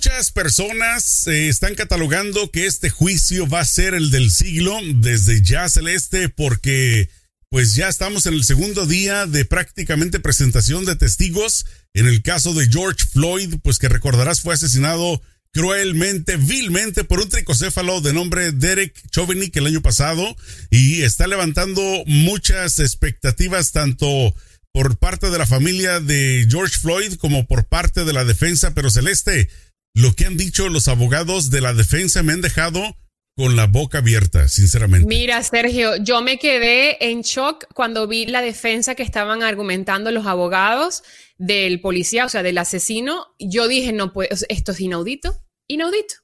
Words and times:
muchas 0.00 0.32
personas 0.32 1.26
eh, 1.26 1.50
están 1.50 1.74
catalogando 1.74 2.50
que 2.50 2.64
este 2.64 2.88
juicio 2.88 3.46
va 3.46 3.60
a 3.60 3.66
ser 3.66 3.92
el 3.92 4.10
del 4.10 4.30
siglo 4.30 4.78
desde 4.94 5.42
ya 5.42 5.68
celeste 5.68 6.30
porque 6.30 7.10
pues 7.50 7.74
ya 7.74 7.86
estamos 7.86 8.24
en 8.24 8.32
el 8.32 8.44
segundo 8.44 8.86
día 8.86 9.26
de 9.26 9.44
prácticamente 9.44 10.18
presentación 10.18 10.86
de 10.86 10.96
testigos. 10.96 11.66
En 11.92 12.06
el 12.06 12.22
caso 12.22 12.54
de 12.54 12.66
George 12.70 13.04
Floyd, 13.12 13.56
pues 13.62 13.78
que 13.78 13.90
recordarás 13.90 14.40
fue 14.40 14.54
asesinado 14.54 15.20
cruelmente, 15.52 16.38
vilmente 16.38 17.04
por 17.04 17.20
un 17.20 17.28
tricocéfalo 17.28 18.00
de 18.00 18.14
nombre 18.14 18.52
Derek 18.52 18.94
Chauvin 19.10 19.50
el 19.52 19.66
año 19.66 19.82
pasado 19.82 20.34
y 20.70 21.02
está 21.02 21.26
levantando 21.26 21.82
muchas 22.06 22.78
expectativas 22.78 23.72
tanto 23.72 24.34
por 24.72 24.96
parte 24.96 25.28
de 25.28 25.36
la 25.36 25.46
familia 25.46 26.00
de 26.00 26.46
George 26.48 26.78
Floyd 26.78 27.14
como 27.16 27.46
por 27.46 27.66
parte 27.66 28.06
de 28.06 28.14
la 28.14 28.24
defensa, 28.24 28.72
pero 28.72 28.88
Celeste, 28.88 29.50
lo 29.94 30.14
que 30.14 30.26
han 30.26 30.36
dicho 30.36 30.68
los 30.68 30.88
abogados 30.88 31.50
de 31.50 31.60
la 31.60 31.74
defensa 31.74 32.22
me 32.22 32.32
han 32.32 32.40
dejado 32.40 32.96
con 33.36 33.56
la 33.56 33.66
boca 33.66 33.98
abierta, 33.98 34.48
sinceramente. 34.48 35.06
Mira, 35.06 35.42
Sergio, 35.42 35.96
yo 35.96 36.20
me 36.20 36.38
quedé 36.38 37.10
en 37.10 37.22
shock 37.22 37.64
cuando 37.74 38.06
vi 38.06 38.26
la 38.26 38.42
defensa 38.42 38.94
que 38.94 39.02
estaban 39.02 39.42
argumentando 39.42 40.10
los 40.10 40.26
abogados 40.26 41.02
del 41.38 41.80
policía, 41.80 42.26
o 42.26 42.28
sea, 42.28 42.42
del 42.42 42.58
asesino. 42.58 43.28
Yo 43.38 43.66
dije, 43.66 43.92
no 43.92 44.12
puede, 44.12 44.28
esto 44.48 44.72
es 44.72 44.80
inaudito, 44.80 45.42
inaudito. 45.68 46.16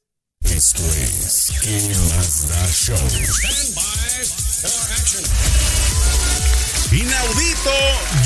Esto 0.42 0.82
es 0.82 1.52
¿Qué 1.62 1.94
más 2.14 2.48
da 2.48 2.68
show? 2.70 2.96
Stand 2.96 3.74
by 3.74 4.24
for 4.60 4.92
action. 4.92 5.85
Inaudito, 6.92 7.70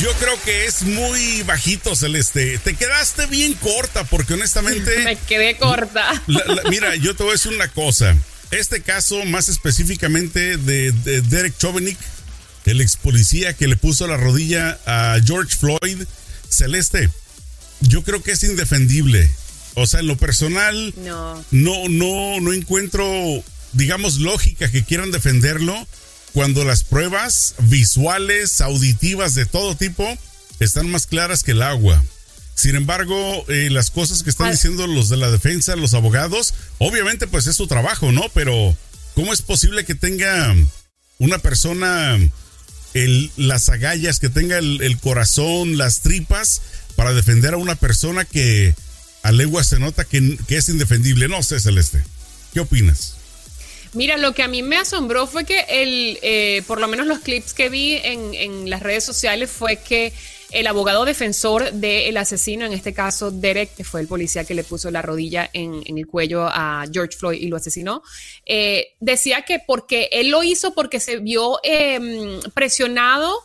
yo 0.01 0.13
creo 0.19 0.41
que 0.43 0.67
es 0.67 0.83
muy 0.83 1.43
bajito, 1.45 1.97
Celeste. 1.97 2.59
Te 2.59 2.75
quedaste 2.75 3.27
bien 3.27 3.55
corta, 3.55 4.05
porque 4.05 4.35
honestamente. 4.35 4.99
Me 5.05 5.17
quedé 5.17 5.57
corta. 5.57 6.23
mira, 6.69 6.95
yo 6.97 7.17
te 7.17 7.23
voy 7.23 7.31
a 7.31 7.33
decir 7.35 7.53
una 7.53 7.69
cosa. 7.69 8.15
Este 8.51 8.83
caso, 8.83 9.25
más 9.25 9.49
específicamente 9.49 10.59
de, 10.59 10.93
Derek 10.93 11.57
Chauvin, 11.57 11.97
el 12.67 12.81
ex 12.81 12.97
policía 12.97 13.55
que 13.55 13.67
le 13.67 13.77
puso 13.77 14.07
la 14.07 14.17
rodilla 14.17 14.79
a 14.87 15.19
George 15.25 15.57
Floyd, 15.57 16.05
Celeste, 16.49 17.09
yo 17.81 18.03
creo 18.03 18.23
que 18.23 18.33
es 18.33 18.43
indefendible. 18.43 19.31
O 19.75 19.87
sea, 19.87 20.01
en 20.01 20.07
lo 20.07 20.17
personal, 20.17 20.93
no, 20.99 21.45
no, 21.51 21.89
no, 21.89 22.41
no 22.41 22.53
encuentro, 22.53 23.09
digamos, 23.73 24.19
lógica 24.19 24.71
que 24.71 24.85
quieran 24.85 25.13
defenderlo 25.13 25.87
cuando 26.33 26.65
las 26.65 26.85
pruebas 26.85 27.55
visuales, 27.59 28.61
auditivas 28.61 29.35
de 29.35 29.47
todo 29.47 29.77
tipo 29.77 30.07
están 30.61 30.91
más 30.91 31.07
claras 31.07 31.43
que 31.43 31.53
el 31.53 31.63
agua. 31.63 32.03
Sin 32.55 32.77
embargo, 32.77 33.45
eh, 33.49 33.69
las 33.71 33.91
cosas 33.91 34.23
que 34.23 34.31
están 34.31 34.51
diciendo 34.51 34.87
los 34.87 35.09
de 35.09 35.17
la 35.17 35.31
defensa, 35.31 35.77
los 35.77 35.95
abogados, 35.95 36.53
obviamente 36.79 37.27
pues 37.27 37.47
es 37.47 37.57
su 37.57 37.67
trabajo, 37.67 38.13
¿no? 38.13 38.25
Pero 38.35 38.77
¿cómo 39.15 39.33
es 39.33 39.41
posible 39.41 39.85
que 39.85 39.95
tenga 39.95 40.55
una 41.19 41.39
persona 41.39 42.19
el, 42.93 43.31
las 43.37 43.69
agallas, 43.71 44.19
que 44.19 44.29
tenga 44.29 44.59
el, 44.59 44.99
corazón, 45.01 45.79
las 45.79 46.01
tripas 46.01 46.61
para 46.97 47.15
defender 47.15 47.55
a 47.55 47.59
una 47.59 47.77
persona 47.77 48.27
que 48.27 48.75
a 49.23 49.33
legua 49.33 49.65
se 49.65 49.79
nota 49.79 50.05
que, 50.05 50.37
que 50.47 50.59
es 50.59 50.69
indefendible? 50.69 51.29
No 51.29 51.43
sé, 51.43 51.61
Celeste. 51.61 52.03
¿Qué 52.53 52.61
opinas? 52.61 53.15
Mira, 53.93 54.17
lo 54.17 54.35
que 54.35 54.43
a 54.43 54.49
mí 54.49 54.63
me 54.63 54.77
asombró 54.77 55.27
fue 55.27 55.45
que 55.45 55.65
el, 55.69 56.19
eh, 56.23 56.63
por 56.67 56.81
lo 56.81 56.87
menos 56.87 57.07
los 57.07 57.19
clips 57.19 57.53
que 57.55 57.69
vi 57.69 57.95
en, 58.03 58.71
las 58.71 58.83
redes 58.83 59.05
sociales 59.05 59.51
fue 59.51 59.77
que 59.77 60.13
el 60.53 60.67
abogado 60.67 61.05
defensor 61.05 61.73
del 61.73 62.17
asesino, 62.17 62.65
en 62.65 62.73
este 62.73 62.93
caso 62.93 63.31
Derek, 63.31 63.75
que 63.75 63.85
fue 63.85 64.01
el 64.01 64.07
policía 64.07 64.45
que 64.45 64.55
le 64.55 64.65
puso 64.65 64.91
la 64.91 65.03
rodilla 65.03 65.51
en, 65.53 65.83
en 65.87 65.99
el 65.99 66.07
cuello 66.07 66.45
a 66.45 66.85
George 66.93 67.17
Floyd 67.17 67.41
y 67.41 67.49
lo 67.49 67.57
asesinó, 67.57 68.03
eh, 68.47 68.95
decía 69.01 69.43
que 69.43 69.61
porque 69.65 70.09
él 70.13 70.31
lo 70.31 70.43
hizo 70.43 70.73
porque 70.75 71.01
se 71.01 71.19
vio 71.19 71.59
em, 71.63 72.41
presionado 72.55 73.37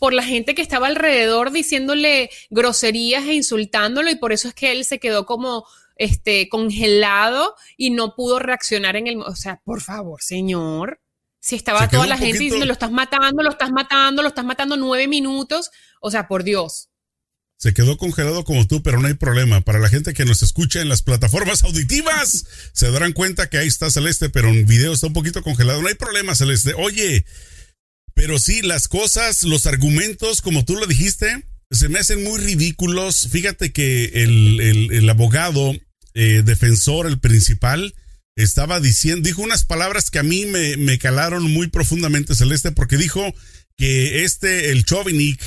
por 0.00 0.12
la 0.12 0.24
gente 0.24 0.56
que 0.56 0.62
estaba 0.62 0.88
alrededor 0.88 1.52
diciéndole 1.52 2.28
groserías 2.50 3.24
e 3.24 3.34
insultándolo 3.34 4.10
y 4.10 4.16
por 4.16 4.32
eso 4.32 4.48
es 4.48 4.54
que 4.54 4.72
él 4.72 4.84
se 4.84 4.98
quedó 4.98 5.26
como 5.26 5.64
este, 6.02 6.48
congelado 6.48 7.54
y 7.76 7.90
no 7.90 8.16
pudo 8.16 8.40
reaccionar 8.40 8.96
en 8.96 9.06
el... 9.06 9.18
O 9.18 9.36
sea, 9.36 9.60
por 9.64 9.80
favor, 9.80 10.20
señor. 10.20 11.00
Si 11.38 11.54
estaba 11.54 11.88
toda 11.88 12.06
la 12.08 12.18
gente 12.18 12.38
diciendo, 12.38 12.66
lo 12.66 12.72
estás 12.72 12.90
matando, 12.90 13.42
lo 13.42 13.50
estás 13.50 13.70
matando, 13.70 14.22
lo 14.22 14.28
estás 14.28 14.44
matando 14.44 14.76
nueve 14.76 15.06
minutos. 15.06 15.70
O 16.00 16.10
sea, 16.10 16.26
por 16.26 16.42
Dios. 16.42 16.88
Se 17.56 17.72
quedó 17.72 17.96
congelado 17.96 18.42
como 18.42 18.66
tú, 18.66 18.82
pero 18.82 19.00
no 19.00 19.06
hay 19.06 19.14
problema. 19.14 19.60
Para 19.60 19.78
la 19.78 19.88
gente 19.88 20.12
que 20.12 20.24
nos 20.24 20.42
escucha 20.42 20.80
en 20.80 20.88
las 20.88 21.02
plataformas 21.02 21.62
auditivas, 21.62 22.46
se 22.72 22.90
darán 22.90 23.12
cuenta 23.12 23.48
que 23.48 23.58
ahí 23.58 23.68
está 23.68 23.88
Celeste, 23.88 24.28
pero 24.28 24.48
en 24.48 24.66
video 24.66 24.92
está 24.92 25.06
un 25.06 25.12
poquito 25.12 25.42
congelado. 25.42 25.82
No 25.82 25.88
hay 25.88 25.94
problema, 25.94 26.34
Celeste. 26.34 26.74
Oye, 26.74 27.24
pero 28.14 28.40
sí, 28.40 28.62
las 28.62 28.88
cosas, 28.88 29.44
los 29.44 29.66
argumentos, 29.66 30.42
como 30.42 30.64
tú 30.64 30.74
lo 30.74 30.86
dijiste, 30.86 31.44
se 31.72 31.88
me 31.88 31.98
hacen 31.98 32.22
muy 32.22 32.38
ridículos. 32.38 33.28
Fíjate 33.30 33.72
que 33.72 34.04
el, 34.22 35.08
abogado 35.08 35.72
eh, 36.14 36.42
defensor, 36.44 37.06
el 37.06 37.18
principal, 37.18 37.94
estaba 38.36 38.80
diciendo, 38.80 39.26
dijo 39.26 39.42
unas 39.42 39.64
palabras 39.64 40.10
que 40.10 40.18
a 40.18 40.22
mí 40.22 40.46
me, 40.46 40.98
calaron 40.98 41.50
muy 41.50 41.68
profundamente, 41.68 42.34
Celeste, 42.34 42.72
porque 42.72 42.96
dijo 42.96 43.34
que 43.76 44.24
este, 44.24 44.70
el 44.70 44.84
Chauvinik, 44.84 45.40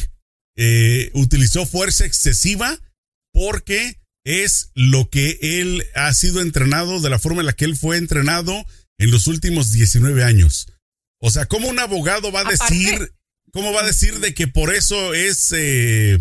eh, 0.57 1.09
utilizó 1.13 1.65
fuerza 1.65 2.05
excesiva 2.05 2.79
porque 3.33 3.99
es 4.23 4.71
lo 4.73 5.09
que 5.09 5.37
él 5.41 5.83
ha 5.95 6.13
sido 6.13 6.41
entrenado 6.41 7.01
de 7.01 7.09
la 7.09 7.19
forma 7.19 7.41
en 7.41 7.47
la 7.47 7.53
que 7.53 7.65
él 7.65 7.75
fue 7.75 7.97
entrenado 7.97 8.65
en 8.97 9.11
los 9.11 9.27
últimos 9.27 9.71
19 9.71 10.23
años. 10.23 10.67
O 11.19 11.29
sea, 11.29 11.45
¿cómo 11.45 11.67
un 11.67 11.79
abogado 11.79 12.31
va 12.31 12.41
a 12.41 12.51
decir 12.51 13.11
¿Cómo 13.55 13.71
va 13.71 13.83
a 13.83 13.87
decir 13.87 14.19
de 14.19 14.33
que 14.33 14.49
por 14.49 14.75
eso 14.75 15.13
es 15.13 15.53
eh, 15.55 16.19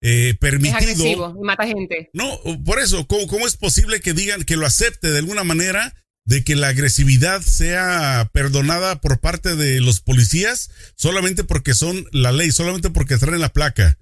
eh, 0.00 0.36
permitido? 0.40 0.78
Es 0.78 0.84
agresivo 0.84 1.34
y 1.40 1.44
mata 1.44 1.66
gente. 1.66 2.10
No, 2.12 2.40
por 2.64 2.78
eso, 2.78 3.06
¿cómo, 3.06 3.46
es 3.46 3.56
posible 3.56 4.00
que 4.00 4.12
digan 4.12 4.44
que 4.44 4.56
lo 4.56 4.66
acepte 4.66 5.10
de 5.10 5.18
alguna 5.18 5.44
manera 5.44 5.94
de 6.24 6.44
que 6.44 6.56
la 6.56 6.68
agresividad 6.68 7.40
sea 7.40 8.30
perdonada 8.32 9.00
por 9.00 9.20
parte 9.20 9.56
de 9.56 9.80
los 9.80 10.00
policías 10.00 10.70
solamente 10.94 11.42
porque 11.42 11.74
son 11.74 12.06
la 12.12 12.32
ley, 12.32 12.52
solamente 12.52 12.90
porque 12.90 13.16
traen 13.16 13.40
la 13.40 13.52
placa? 13.52 13.98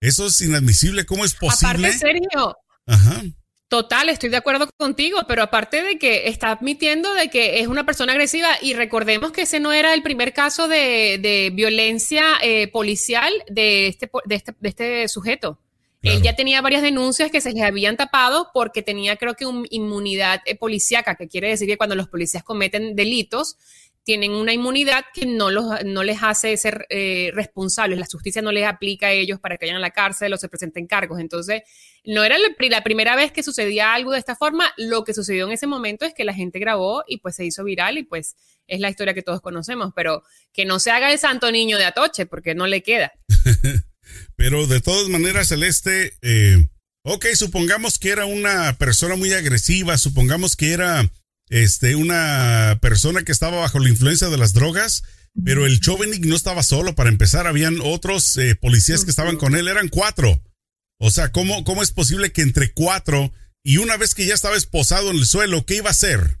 Eso 0.00 0.26
es 0.26 0.40
inadmisible. 0.40 1.04
¿Cómo 1.04 1.24
es 1.24 1.34
posible? 1.34 1.88
Aparte, 1.88 1.98
serio. 1.98 2.56
Ajá. 2.86 3.22
Total, 3.70 4.08
estoy 4.08 4.30
de 4.30 4.36
acuerdo 4.36 4.68
contigo, 4.76 5.20
pero 5.28 5.44
aparte 5.44 5.80
de 5.80 5.96
que 5.96 6.26
está 6.26 6.50
admitiendo 6.50 7.14
de 7.14 7.28
que 7.28 7.60
es 7.60 7.68
una 7.68 7.86
persona 7.86 8.10
agresiva 8.10 8.48
y 8.60 8.74
recordemos 8.74 9.30
que 9.30 9.42
ese 9.42 9.60
no 9.60 9.72
era 9.72 9.94
el 9.94 10.02
primer 10.02 10.32
caso 10.32 10.66
de, 10.66 11.52
violencia 11.54 12.24
eh, 12.42 12.66
policial 12.66 13.32
de 13.48 13.86
este, 13.86 14.10
de 14.24 14.34
este, 14.34 14.54
de 14.58 14.68
este 14.68 15.06
sujeto. 15.06 15.60
Él 16.02 16.20
ya 16.20 16.34
tenía 16.34 16.60
varias 16.62 16.82
denuncias 16.82 17.30
que 17.30 17.40
se 17.40 17.52
les 17.52 17.62
habían 17.62 17.96
tapado 17.96 18.50
porque 18.52 18.82
tenía 18.82 19.16
creo 19.16 19.34
que 19.34 19.46
una 19.46 19.68
inmunidad 19.70 20.40
eh, 20.46 20.56
policíaca, 20.56 21.14
que 21.14 21.28
quiere 21.28 21.50
decir 21.50 21.68
que 21.68 21.76
cuando 21.76 21.94
los 21.94 22.08
policías 22.08 22.42
cometen 22.42 22.96
delitos, 22.96 23.56
tienen 24.04 24.32
una 24.32 24.52
inmunidad 24.52 25.04
que 25.12 25.26
no, 25.26 25.50
los, 25.50 25.84
no 25.84 26.02
les 26.02 26.22
hace 26.22 26.56
ser 26.56 26.86
eh, 26.88 27.30
responsables, 27.34 27.98
la 27.98 28.06
justicia 28.10 28.42
no 28.42 28.50
les 28.50 28.66
aplica 28.66 29.08
a 29.08 29.12
ellos 29.12 29.38
para 29.38 29.56
que 29.56 29.66
vayan 29.66 29.76
a 29.76 29.80
la 29.80 29.90
cárcel 29.90 30.32
o 30.32 30.36
se 30.36 30.48
presenten 30.48 30.86
cargos. 30.86 31.20
Entonces, 31.20 31.62
no 32.04 32.24
era 32.24 32.36
la, 32.38 32.82
primera 32.82 33.14
vez 33.14 33.30
que 33.30 33.42
sucedía 33.42 33.92
algo 33.92 34.12
de 34.12 34.18
esta 34.18 34.36
forma, 34.36 34.72
lo 34.76 35.04
que 35.04 35.14
sucedió 35.14 35.46
en 35.46 35.52
ese 35.52 35.66
momento 35.66 36.06
es 36.06 36.14
que 36.14 36.24
la 36.24 36.34
gente 36.34 36.58
grabó 36.58 37.04
y 37.06 37.18
pues 37.18 37.36
se 37.36 37.44
hizo 37.44 37.62
viral 37.64 37.98
y 37.98 38.04
pues 38.04 38.36
es 38.66 38.80
la 38.80 38.88
historia 38.88 39.14
que 39.14 39.22
todos 39.22 39.40
conocemos, 39.40 39.92
pero 39.94 40.22
que 40.52 40.64
no 40.64 40.80
se 40.80 40.90
haga 40.90 41.12
el 41.12 41.18
santo 41.18 41.50
niño 41.52 41.76
de 41.76 41.84
Atoche 41.84 42.26
porque 42.26 42.54
no 42.54 42.66
le 42.66 42.82
queda. 42.82 43.12
pero 44.36 44.66
de 44.66 44.80
todas 44.80 45.08
maneras, 45.08 45.48
Celeste, 45.48 46.14
eh, 46.22 46.68
ok, 47.02 47.26
supongamos 47.34 47.98
que 47.98 48.10
era 48.10 48.24
una 48.24 48.76
persona 48.78 49.16
muy 49.16 49.32
agresiva, 49.32 49.98
supongamos 49.98 50.56
que 50.56 50.72
era 50.72 51.10
este, 51.50 51.96
una 51.96 52.78
persona 52.80 53.22
que 53.22 53.32
estaba 53.32 53.58
bajo 53.58 53.78
la 53.78 53.90
influencia 53.90 54.28
de 54.28 54.38
las 54.38 54.54
drogas, 54.54 55.02
pero 55.44 55.66
el 55.66 55.80
Chauvenik 55.80 56.24
no 56.24 56.34
estaba 56.34 56.62
solo 56.62 56.94
para 56.94 57.10
empezar, 57.10 57.46
habían 57.46 57.80
otros 57.82 58.36
eh, 58.38 58.54
policías 58.54 59.04
que 59.04 59.10
estaban 59.10 59.36
con 59.36 59.54
él, 59.54 59.68
eran 59.68 59.88
cuatro. 59.88 60.42
O 60.98 61.10
sea, 61.10 61.32
¿cómo, 61.32 61.64
¿cómo 61.64 61.82
es 61.82 61.92
posible 61.92 62.32
que 62.32 62.42
entre 62.42 62.72
cuatro 62.72 63.32
y 63.62 63.76
una 63.76 63.96
vez 63.96 64.14
que 64.14 64.26
ya 64.26 64.34
estaba 64.34 64.56
esposado 64.56 65.10
en 65.10 65.16
el 65.16 65.26
suelo, 65.26 65.66
¿qué 65.66 65.76
iba 65.76 65.88
a 65.88 65.92
hacer? 65.92 66.38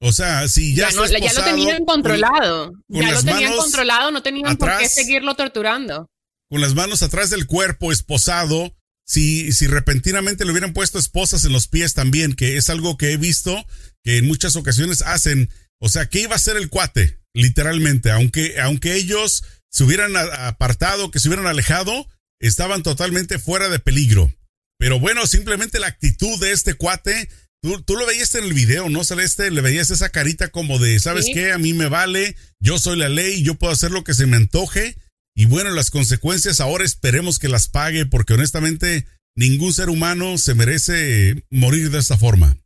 O 0.00 0.12
sea, 0.12 0.46
si 0.48 0.74
ya, 0.74 0.90
ya, 0.90 1.18
ya 1.18 1.32
lo 1.32 1.44
tenían 1.44 1.84
controlado. 1.84 2.72
ya 2.88 3.12
lo 3.12 3.22
tenían 3.22 3.56
controlado, 3.56 4.10
no 4.10 4.22
tenían 4.22 4.56
por 4.56 4.78
qué 4.78 4.88
seguirlo 4.88 5.34
torturando. 5.34 6.06
Con 6.48 6.60
las 6.60 6.74
manos 6.74 7.02
atrás 7.02 7.30
del 7.30 7.46
cuerpo, 7.46 7.90
esposado, 7.90 8.76
si, 9.04 9.52
si 9.52 9.66
repentinamente 9.66 10.44
le 10.44 10.52
hubieran 10.52 10.74
puesto 10.74 10.98
esposas 10.98 11.44
en 11.44 11.52
los 11.52 11.66
pies 11.66 11.94
también, 11.94 12.34
que 12.34 12.56
es 12.56 12.70
algo 12.70 12.96
que 12.96 13.12
he 13.12 13.16
visto 13.16 13.64
que 14.06 14.18
en 14.18 14.26
muchas 14.26 14.54
ocasiones 14.54 15.02
hacen. 15.02 15.50
O 15.80 15.88
sea, 15.88 16.06
¿qué 16.06 16.20
iba 16.20 16.34
a 16.34 16.36
hacer 16.36 16.56
el 16.56 16.70
cuate? 16.70 17.18
Literalmente, 17.34 18.12
aunque, 18.12 18.60
aunque 18.60 18.94
ellos 18.94 19.42
se 19.68 19.82
hubieran 19.82 20.16
apartado, 20.16 21.10
que 21.10 21.18
se 21.18 21.26
hubieran 21.28 21.48
alejado, 21.48 22.08
estaban 22.40 22.84
totalmente 22.84 23.40
fuera 23.40 23.68
de 23.68 23.80
peligro. 23.80 24.32
Pero 24.78 25.00
bueno, 25.00 25.26
simplemente 25.26 25.80
la 25.80 25.88
actitud 25.88 26.38
de 26.38 26.52
este 26.52 26.74
cuate, 26.74 27.28
tú, 27.60 27.82
tú 27.82 27.96
lo 27.96 28.06
veías 28.06 28.32
en 28.36 28.44
el 28.44 28.54
video, 28.54 28.88
¿no, 28.88 29.02
Celeste? 29.02 29.50
Le 29.50 29.60
veías 29.60 29.90
esa 29.90 30.10
carita 30.10 30.50
como 30.50 30.78
de, 30.78 31.00
¿sabes 31.00 31.26
qué? 31.34 31.50
A 31.50 31.58
mí 31.58 31.74
me 31.74 31.88
vale, 31.88 32.36
yo 32.60 32.78
soy 32.78 32.96
la 32.96 33.08
ley, 33.08 33.42
yo 33.42 33.56
puedo 33.56 33.72
hacer 33.72 33.90
lo 33.90 34.04
que 34.04 34.14
se 34.14 34.26
me 34.26 34.36
antoje. 34.36 34.96
Y 35.34 35.46
bueno, 35.46 35.70
las 35.70 35.90
consecuencias 35.90 36.60
ahora 36.60 36.84
esperemos 36.84 37.40
que 37.40 37.48
las 37.48 37.68
pague, 37.68 38.06
porque 38.06 38.34
honestamente 38.34 39.04
ningún 39.34 39.74
ser 39.74 39.90
humano 39.90 40.38
se 40.38 40.54
merece 40.54 41.44
morir 41.50 41.90
de 41.90 41.98
esta 41.98 42.16
forma. 42.16 42.56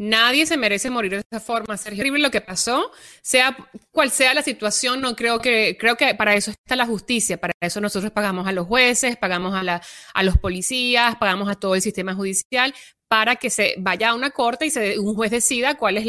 Nadie 0.00 0.46
se 0.46 0.56
merece 0.56 0.88
morir 0.88 1.10
de 1.10 1.22
esa 1.30 1.40
forma, 1.40 1.76
Sergio. 1.76 2.00
Horrible 2.00 2.20
lo 2.20 2.30
que 2.30 2.40
pasó, 2.40 2.90
sea 3.20 3.54
cual 3.90 4.10
sea 4.10 4.32
la 4.32 4.40
situación, 4.40 5.02
no 5.02 5.14
creo 5.14 5.40
que, 5.40 5.76
creo 5.78 5.96
que 5.96 6.14
para 6.14 6.34
eso 6.34 6.52
está 6.52 6.74
la 6.74 6.86
justicia, 6.86 7.36
para 7.36 7.52
eso 7.60 7.82
nosotros 7.82 8.10
pagamos 8.10 8.48
a 8.48 8.52
los 8.52 8.66
jueces, 8.66 9.18
pagamos 9.18 9.54
a, 9.54 10.22
los 10.22 10.38
policías, 10.38 11.16
pagamos 11.16 11.50
a 11.50 11.54
todo 11.54 11.74
el 11.74 11.82
sistema 11.82 12.14
judicial 12.14 12.74
para 13.08 13.36
que 13.36 13.50
se 13.50 13.74
vaya 13.76 14.08
a 14.08 14.14
una 14.14 14.30
corte 14.30 14.64
y 14.64 14.70
se, 14.70 14.98
un 14.98 15.14
juez 15.14 15.30
decida 15.30 15.74
cuál 15.74 15.98
es 15.98 16.06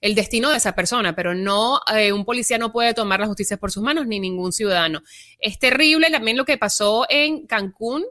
el 0.00 0.14
destino 0.16 0.50
de 0.50 0.56
esa 0.56 0.74
persona, 0.74 1.14
pero 1.14 1.32
no, 1.32 1.78
eh, 1.94 2.12
un 2.12 2.24
policía 2.24 2.58
no 2.58 2.72
puede 2.72 2.92
tomar 2.92 3.20
la 3.20 3.28
justicia 3.28 3.56
por 3.56 3.70
sus 3.70 3.84
manos, 3.84 4.08
ni 4.08 4.18
ningún 4.18 4.50
ciudadano. 4.50 5.00
Es 5.38 5.60
terrible 5.60 6.10
también 6.10 6.36
lo 6.36 6.44
que 6.44 6.58
pasó 6.58 7.06
en 7.08 7.46
Cancún, 7.46 8.04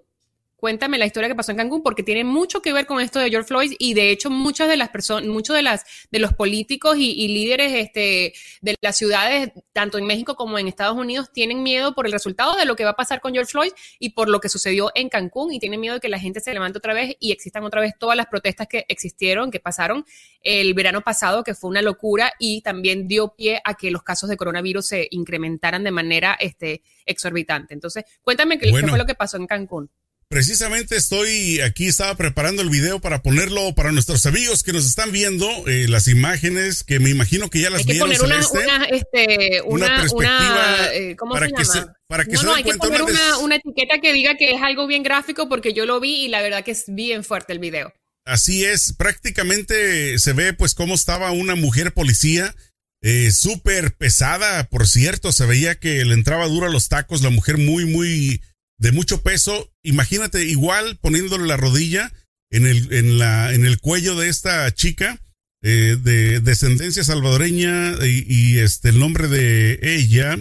Cuéntame 0.61 0.99
la 0.99 1.07
historia 1.07 1.27
que 1.27 1.33
pasó 1.33 1.49
en 1.49 1.57
Cancún, 1.57 1.81
porque 1.81 2.03
tiene 2.03 2.23
mucho 2.23 2.61
que 2.61 2.71
ver 2.71 2.85
con 2.85 3.01
esto 3.01 3.17
de 3.17 3.31
George 3.31 3.47
Floyd 3.47 3.73
y 3.79 3.95
de 3.95 4.11
hecho 4.11 4.29
muchas 4.29 4.69
de 4.69 4.77
las 4.77 4.89
personas, 4.89 5.27
muchos 5.27 5.55
de 5.55 5.63
las 5.63 5.85
de 6.11 6.19
los 6.19 6.33
políticos 6.33 6.97
y, 6.99 7.27
líderes 7.29 7.73
este, 7.73 8.33
de 8.61 8.75
las 8.79 8.95
ciudades, 8.95 9.53
tanto 9.73 9.97
en 9.97 10.05
México 10.05 10.35
como 10.35 10.59
en 10.59 10.67
Estados 10.67 10.95
Unidos, 10.95 11.31
tienen 11.33 11.63
miedo 11.63 11.95
por 11.95 12.05
el 12.05 12.11
resultado 12.11 12.55
de 12.57 12.65
lo 12.65 12.75
que 12.75 12.83
va 12.83 12.91
a 12.91 12.95
pasar 12.95 13.21
con 13.21 13.33
George 13.33 13.49
Floyd 13.49 13.71
y 13.97 14.11
por 14.11 14.29
lo 14.29 14.39
que 14.39 14.49
sucedió 14.49 14.91
en 14.93 15.09
Cancún 15.09 15.51
y 15.51 15.57
tienen 15.57 15.79
miedo 15.79 15.95
de 15.95 15.99
que 15.99 16.09
la 16.09 16.19
gente 16.19 16.41
se 16.41 16.53
levante 16.53 16.77
otra 16.77 16.93
vez 16.93 17.15
y 17.19 17.31
existan 17.31 17.63
otra 17.63 17.81
vez 17.81 17.93
todas 17.97 18.15
las 18.15 18.27
protestas 18.27 18.67
que 18.67 18.85
existieron, 18.87 19.49
que 19.49 19.59
pasaron 19.59 20.05
el 20.43 20.75
verano 20.75 21.01
pasado, 21.01 21.43
que 21.43 21.55
fue 21.55 21.71
una 21.71 21.81
locura 21.81 22.33
y 22.37 22.61
también 22.61 23.07
dio 23.07 23.33
pie 23.33 23.61
a 23.65 23.73
que 23.73 23.89
los 23.89 24.03
casos 24.03 24.29
de 24.29 24.37
coronavirus 24.37 24.85
se 24.85 25.07
incrementaran 25.09 25.83
de 25.83 25.89
manera 25.89 26.37
este, 26.39 26.83
exorbitante. 27.03 27.73
Entonces, 27.73 28.03
cuéntame 28.21 28.59
qué 28.59 28.69
fue 28.69 28.95
lo 28.95 29.07
que 29.07 29.15
pasó 29.15 29.37
en 29.37 29.47
Cancún. 29.47 29.89
Precisamente 30.31 30.95
estoy 30.95 31.59
aquí, 31.59 31.87
estaba 31.87 32.15
preparando 32.15 32.61
el 32.61 32.69
video 32.69 33.01
para 33.01 33.21
ponerlo 33.21 33.75
para 33.75 33.91
nuestros 33.91 34.25
amigos 34.25 34.63
que 34.63 34.71
nos 34.71 34.87
están 34.87 35.11
viendo, 35.11 35.45
eh, 35.67 35.89
las 35.89 36.07
imágenes 36.07 36.85
que 36.85 37.01
me 37.01 37.09
imagino 37.09 37.49
que 37.49 37.59
ya 37.59 37.69
las 37.69 37.81
hay 37.81 37.85
que 37.85 37.99
poner 37.99 38.21
una, 38.21 38.39
una, 38.49 38.85
este, 38.85 39.61
una, 39.65 39.87
perspectiva 39.99 40.93
eh, 40.93 41.17
¿cómo 41.17 41.33
para 41.33 41.47
se 41.47 41.53
que 41.53 41.63
llama? 41.65 41.73
Se, 41.73 41.85
para 42.07 42.23
que 42.23 42.31
no, 42.31 42.43
no, 42.43 42.53
hay 42.53 42.63
que 42.63 42.75
poner 42.75 43.01
una, 43.01 43.39
una 43.39 43.55
etiqueta 43.57 43.99
que 43.99 44.13
diga 44.13 44.37
que 44.37 44.53
es 44.53 44.61
algo 44.61 44.87
bien 44.87 45.03
gráfico 45.03 45.49
porque 45.49 45.73
yo 45.73 45.85
lo 45.85 45.99
vi 45.99 46.23
y 46.23 46.27
la 46.29 46.41
verdad 46.41 46.63
que 46.63 46.71
es 46.71 46.85
bien 46.87 47.25
fuerte 47.25 47.51
el 47.51 47.59
video. 47.59 47.93
Así 48.23 48.63
es, 48.63 48.93
prácticamente 48.93 50.17
se 50.17 50.31
ve 50.31 50.53
pues 50.53 50.75
cómo 50.75 50.93
estaba 50.93 51.31
una 51.31 51.55
mujer 51.55 51.91
policía, 51.91 52.55
eh, 53.01 53.31
súper 53.31 53.97
pesada, 53.97 54.63
por 54.69 54.87
cierto, 54.87 55.33
se 55.33 55.45
veía 55.45 55.75
que 55.75 56.05
le 56.05 56.13
entraba 56.13 56.47
duro 56.47 56.67
a 56.67 56.71
los 56.71 56.87
tacos, 56.87 57.21
la 57.21 57.31
mujer 57.31 57.57
muy, 57.57 57.83
muy 57.83 58.41
de 58.81 58.91
mucho 58.91 59.21
peso. 59.21 59.71
Imagínate 59.83 60.43
igual 60.43 60.97
poniéndole 60.97 61.45
la 61.45 61.55
rodilla 61.55 62.11
en 62.49 62.65
el, 62.65 62.91
en 62.91 63.19
la, 63.19 63.53
en 63.53 63.65
el 63.65 63.79
cuello 63.79 64.15
de 64.15 64.27
esta 64.27 64.69
chica 64.73 65.19
eh, 65.61 65.97
de 66.01 66.39
descendencia 66.39 67.03
salvadoreña 67.03 67.93
y, 68.03 68.57
este 68.59 68.89
el 68.89 68.99
nombre 68.99 69.27
de 69.27 69.79
ella 69.83 70.37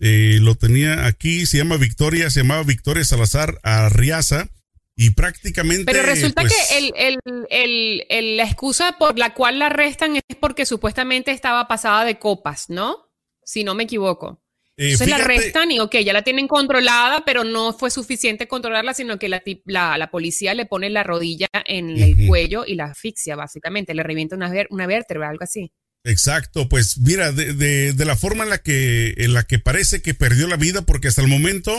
eh, 0.00 0.38
lo 0.40 0.56
tenía 0.56 1.06
aquí, 1.06 1.46
se 1.46 1.58
llama 1.58 1.76
Victoria, 1.76 2.28
se 2.30 2.40
llamaba 2.40 2.64
Victoria 2.64 3.04
Salazar 3.04 3.58
Arriaza. 3.62 4.48
Y 4.94 5.10
prácticamente. 5.10 5.86
Pero 5.86 6.02
resulta 6.02 6.42
pues, 6.42 6.52
que 6.52 6.78
el, 6.78 6.92
el, 6.96 7.18
el, 7.48 8.06
el, 8.10 8.36
la 8.36 8.44
excusa 8.44 8.98
por 8.98 9.18
la 9.18 9.32
cual 9.32 9.58
la 9.58 9.66
arrestan 9.66 10.16
es 10.16 10.36
porque 10.38 10.66
supuestamente 10.66 11.30
estaba 11.30 11.66
pasada 11.66 12.04
de 12.04 12.18
copas, 12.18 12.68
¿no? 12.68 13.10
Si 13.42 13.64
no 13.64 13.74
me 13.74 13.84
equivoco. 13.84 14.41
Eh, 14.76 14.96
se 14.96 15.06
la 15.06 15.16
arrestan 15.16 15.70
y, 15.70 15.80
ok, 15.80 15.96
ya 15.98 16.12
la 16.12 16.22
tienen 16.22 16.48
controlada, 16.48 17.24
pero 17.24 17.44
no 17.44 17.72
fue 17.72 17.90
suficiente 17.90 18.48
controlarla, 18.48 18.94
sino 18.94 19.18
que 19.18 19.28
la, 19.28 19.42
la, 19.66 20.10
policía 20.10 20.54
le 20.54 20.64
pone 20.64 20.88
la 20.88 21.02
rodilla 21.02 21.48
en 21.66 21.90
el 21.90 22.26
cuello 22.26 22.64
y 22.66 22.74
la 22.74 22.86
asfixia, 22.86 23.36
básicamente, 23.36 23.94
le 23.94 24.02
revienta 24.02 24.34
una, 24.34 24.50
una 24.70 24.86
vértebra, 24.86 25.28
algo 25.28 25.44
así. 25.44 25.72
Exacto, 26.04 26.68
pues 26.68 26.98
mira, 26.98 27.32
de, 27.32 27.52
de, 27.52 27.92
de, 27.92 28.04
la 28.04 28.16
forma 28.16 28.44
en 28.44 28.50
la, 28.50 28.58
que, 28.58 29.14
en 29.18 29.34
la 29.34 29.44
que 29.44 29.58
parece 29.58 30.02
que 30.02 30.14
perdió 30.14 30.48
la 30.48 30.56
vida, 30.56 30.82
porque 30.82 31.08
hasta 31.08 31.22
el 31.22 31.28
momento 31.28 31.72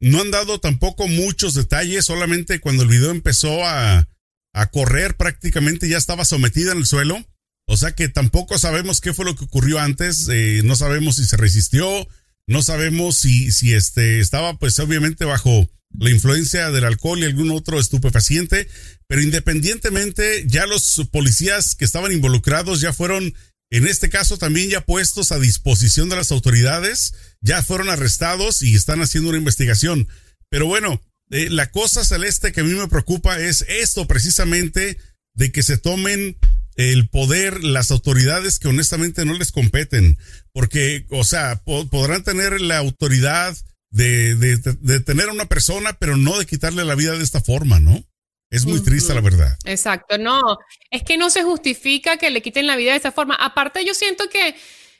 no 0.00 0.20
han 0.20 0.30
dado 0.30 0.60
tampoco 0.60 1.08
muchos 1.08 1.54
detalles, 1.54 2.04
solamente 2.04 2.60
cuando 2.60 2.82
el 2.82 2.90
video 2.90 3.10
empezó 3.10 3.64
a, 3.64 4.06
a 4.52 4.66
correr 4.70 5.16
prácticamente 5.16 5.88
ya 5.88 5.96
estaba 5.96 6.24
sometida 6.24 6.72
en 6.72 6.78
el 6.78 6.86
suelo, 6.86 7.24
o 7.66 7.76
sea 7.76 7.92
que 7.92 8.08
tampoco 8.08 8.58
sabemos 8.58 9.00
qué 9.00 9.14
fue 9.14 9.24
lo 9.24 9.34
que 9.34 9.44
ocurrió 9.44 9.78
antes, 9.78 10.28
eh, 10.30 10.60
no 10.64 10.76
sabemos 10.76 11.16
si 11.16 11.24
se 11.24 11.38
resistió, 11.38 12.06
no 12.46 12.62
sabemos 12.62 13.16
si, 13.16 13.50
si 13.52 13.72
este, 13.72 14.20
estaba 14.20 14.58
pues 14.58 14.78
obviamente 14.78 15.24
bajo 15.24 15.68
la 15.98 16.10
influencia 16.10 16.70
del 16.70 16.84
alcohol 16.84 17.20
y 17.20 17.24
algún 17.24 17.50
otro 17.50 17.78
estupefaciente, 17.78 18.68
pero 19.06 19.22
independientemente 19.22 20.44
ya 20.46 20.66
los 20.66 21.02
policías 21.10 21.74
que 21.74 21.84
estaban 21.84 22.12
involucrados 22.12 22.80
ya 22.80 22.92
fueron, 22.92 23.34
en 23.70 23.86
este 23.86 24.10
caso 24.10 24.36
también 24.36 24.70
ya 24.70 24.84
puestos 24.84 25.30
a 25.32 25.38
disposición 25.38 26.08
de 26.08 26.16
las 26.16 26.32
autoridades, 26.32 27.14
ya 27.40 27.62
fueron 27.62 27.90
arrestados 27.90 28.62
y 28.62 28.74
están 28.74 29.02
haciendo 29.02 29.30
una 29.30 29.38
investigación. 29.38 30.08
Pero 30.50 30.66
bueno, 30.66 31.00
eh, 31.30 31.48
la 31.50 31.70
cosa 31.70 32.04
celeste 32.04 32.52
que 32.52 32.60
a 32.60 32.64
mí 32.64 32.74
me 32.74 32.88
preocupa 32.88 33.38
es 33.38 33.64
esto 33.68 34.06
precisamente 34.06 34.98
de 35.34 35.52
que 35.52 35.62
se 35.62 35.78
tomen 35.78 36.36
el 36.76 37.08
poder, 37.08 37.62
las 37.62 37.90
autoridades 37.90 38.58
que 38.58 38.68
honestamente 38.68 39.24
no 39.24 39.34
les 39.34 39.52
competen, 39.52 40.18
porque, 40.52 41.06
o 41.10 41.24
sea, 41.24 41.62
podrán 41.64 42.24
tener 42.24 42.60
la 42.60 42.78
autoridad 42.78 43.56
de, 43.90 44.34
de, 44.34 44.56
de, 44.56 45.00
tener 45.00 45.28
a 45.28 45.32
una 45.32 45.46
persona, 45.46 45.96
pero 45.98 46.16
no 46.16 46.38
de 46.38 46.46
quitarle 46.46 46.84
la 46.84 46.96
vida 46.96 47.12
de 47.12 47.22
esta 47.22 47.40
forma, 47.40 47.78
¿no? 47.78 48.04
Es 48.50 48.66
muy 48.66 48.80
triste, 48.80 49.14
la 49.14 49.20
verdad. 49.20 49.56
Exacto, 49.64 50.18
no, 50.18 50.40
es 50.90 51.02
que 51.02 51.16
no 51.16 51.30
se 51.30 51.42
justifica 51.42 52.16
que 52.18 52.30
le 52.30 52.42
quiten 52.42 52.66
la 52.66 52.76
vida 52.76 52.92
de 52.92 52.98
esta 52.98 53.12
forma. 53.12 53.34
Aparte, 53.34 53.84
yo 53.84 53.94
siento 53.94 54.28
que 54.28 54.54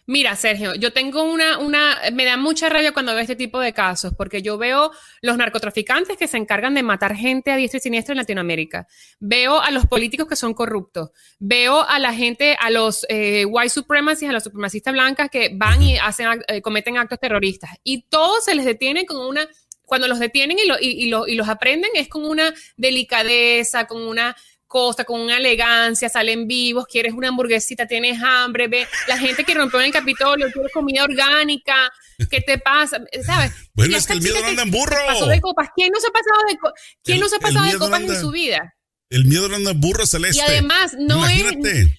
Mira, 0.07 0.37
Sergio, 0.37 0.75
yo 0.75 0.93
tengo 0.93 1.23
una, 1.23 1.59
una, 1.59 1.99
me 2.13 2.27
da 2.27 2.37
mucha 2.37 2.69
rabia 2.69 2.93
cuando 2.93 3.13
veo 3.15 3.23
este 3.23 3.37
tipo 3.37 3.59
de 3.59 3.73
casos, 3.73 4.13
porque 4.15 4.43
yo 4.43 4.59
veo 4.59 4.91
los 5.23 5.39
narcotraficantes 5.39 6.19
que 6.19 6.29
se 6.29 6.37
encargan 6.37 6.75
de 6.75 6.83
matar 6.83 7.17
gente 7.17 7.51
a 7.51 7.57
diestra 7.57 7.79
y 7.79 7.81
siniestra 7.81 8.13
en 8.13 8.19
Latinoamérica. 8.19 8.87
Veo 9.19 9.63
a 9.63 9.71
los 9.71 9.87
políticos 9.87 10.29
que 10.29 10.37
son 10.37 10.53
corruptos. 10.53 11.11
Veo 11.39 11.83
a 11.83 11.99
la 11.99 12.13
gente, 12.13 12.55
a 12.61 12.69
los 12.69 13.07
eh, 13.09 13.47
white 13.47 13.71
supremacists, 13.71 14.29
a 14.29 14.33
los 14.33 14.45
supremacistas 14.45 14.93
blancas 14.93 15.31
que 15.31 15.51
van 15.55 15.83
y 15.83 15.97
hacen, 15.97 16.45
eh, 16.49 16.61
cometen 16.61 16.99
actos 16.99 17.19
terroristas. 17.19 17.71
Y 17.83 18.03
todos 18.03 18.45
se 18.45 18.55
les 18.55 18.67
detiene 18.67 19.07
con 19.07 19.27
una, 19.27 19.49
cuando 19.87 20.07
los 20.07 20.19
detienen 20.19 20.59
y, 20.59 20.67
lo, 20.67 20.77
y, 20.79 20.89
y, 20.89 21.33
y 21.33 21.35
los 21.35 21.49
aprenden 21.49 21.91
es 21.95 22.09
con 22.09 22.25
una 22.25 22.53
delicadeza, 22.77 23.87
con 23.87 24.03
una 24.03 24.37
costa, 24.75 25.05
con 25.05 25.21
una 25.21 25.37
elegancia, 25.37 26.09
salen 26.09 26.49
vivos, 26.49 26.87
quieres 26.91 27.13
una 27.13 27.29
hamburguesita, 27.29 27.87
tienes 27.87 28.21
hambre, 28.21 28.67
ve, 28.67 28.89
la 29.07 29.17
gente 29.17 29.45
que 29.45 29.55
rompió 29.55 29.79
en 29.79 29.87
el 29.87 29.93
Capitolio, 29.93 30.51
quiere 30.51 30.69
comida 30.71 31.05
orgánica, 31.05 31.93
¿qué 32.29 32.41
te 32.41 32.59
pasa? 32.59 33.01
¿Sabes? 33.25 33.53
Bueno, 33.75 33.97
es 33.97 34.05
que 34.05 34.15
el 34.15 34.21
miedo 34.21 34.41
no 34.41 34.49
anda 34.49 34.65
en 34.65 34.73
burro. 34.73 34.97
de 35.29 35.41
copas. 35.41 35.69
¿Quién 35.77 35.93
no 35.93 36.01
se 36.01 36.09
ha 36.09 36.11
pasado 36.11 36.41
de, 36.49 36.59
¿quién 37.05 37.21
no 37.21 37.29
se 37.29 37.37
ha 37.37 37.39
pasado 37.39 37.67
de 37.67 37.79
copas 37.79 38.01
en 38.01 38.21
su 38.21 38.33
vida? 38.33 38.75
El 39.11 39.27
miedo 39.27 39.49
no 39.49 39.55
anda 39.55 39.71
en 39.71 39.81
burro, 39.81 40.09
Celeste. 40.09 40.39
Y 40.39 40.45
además, 40.45 40.97
no 40.99 41.25
es. 41.29 41.45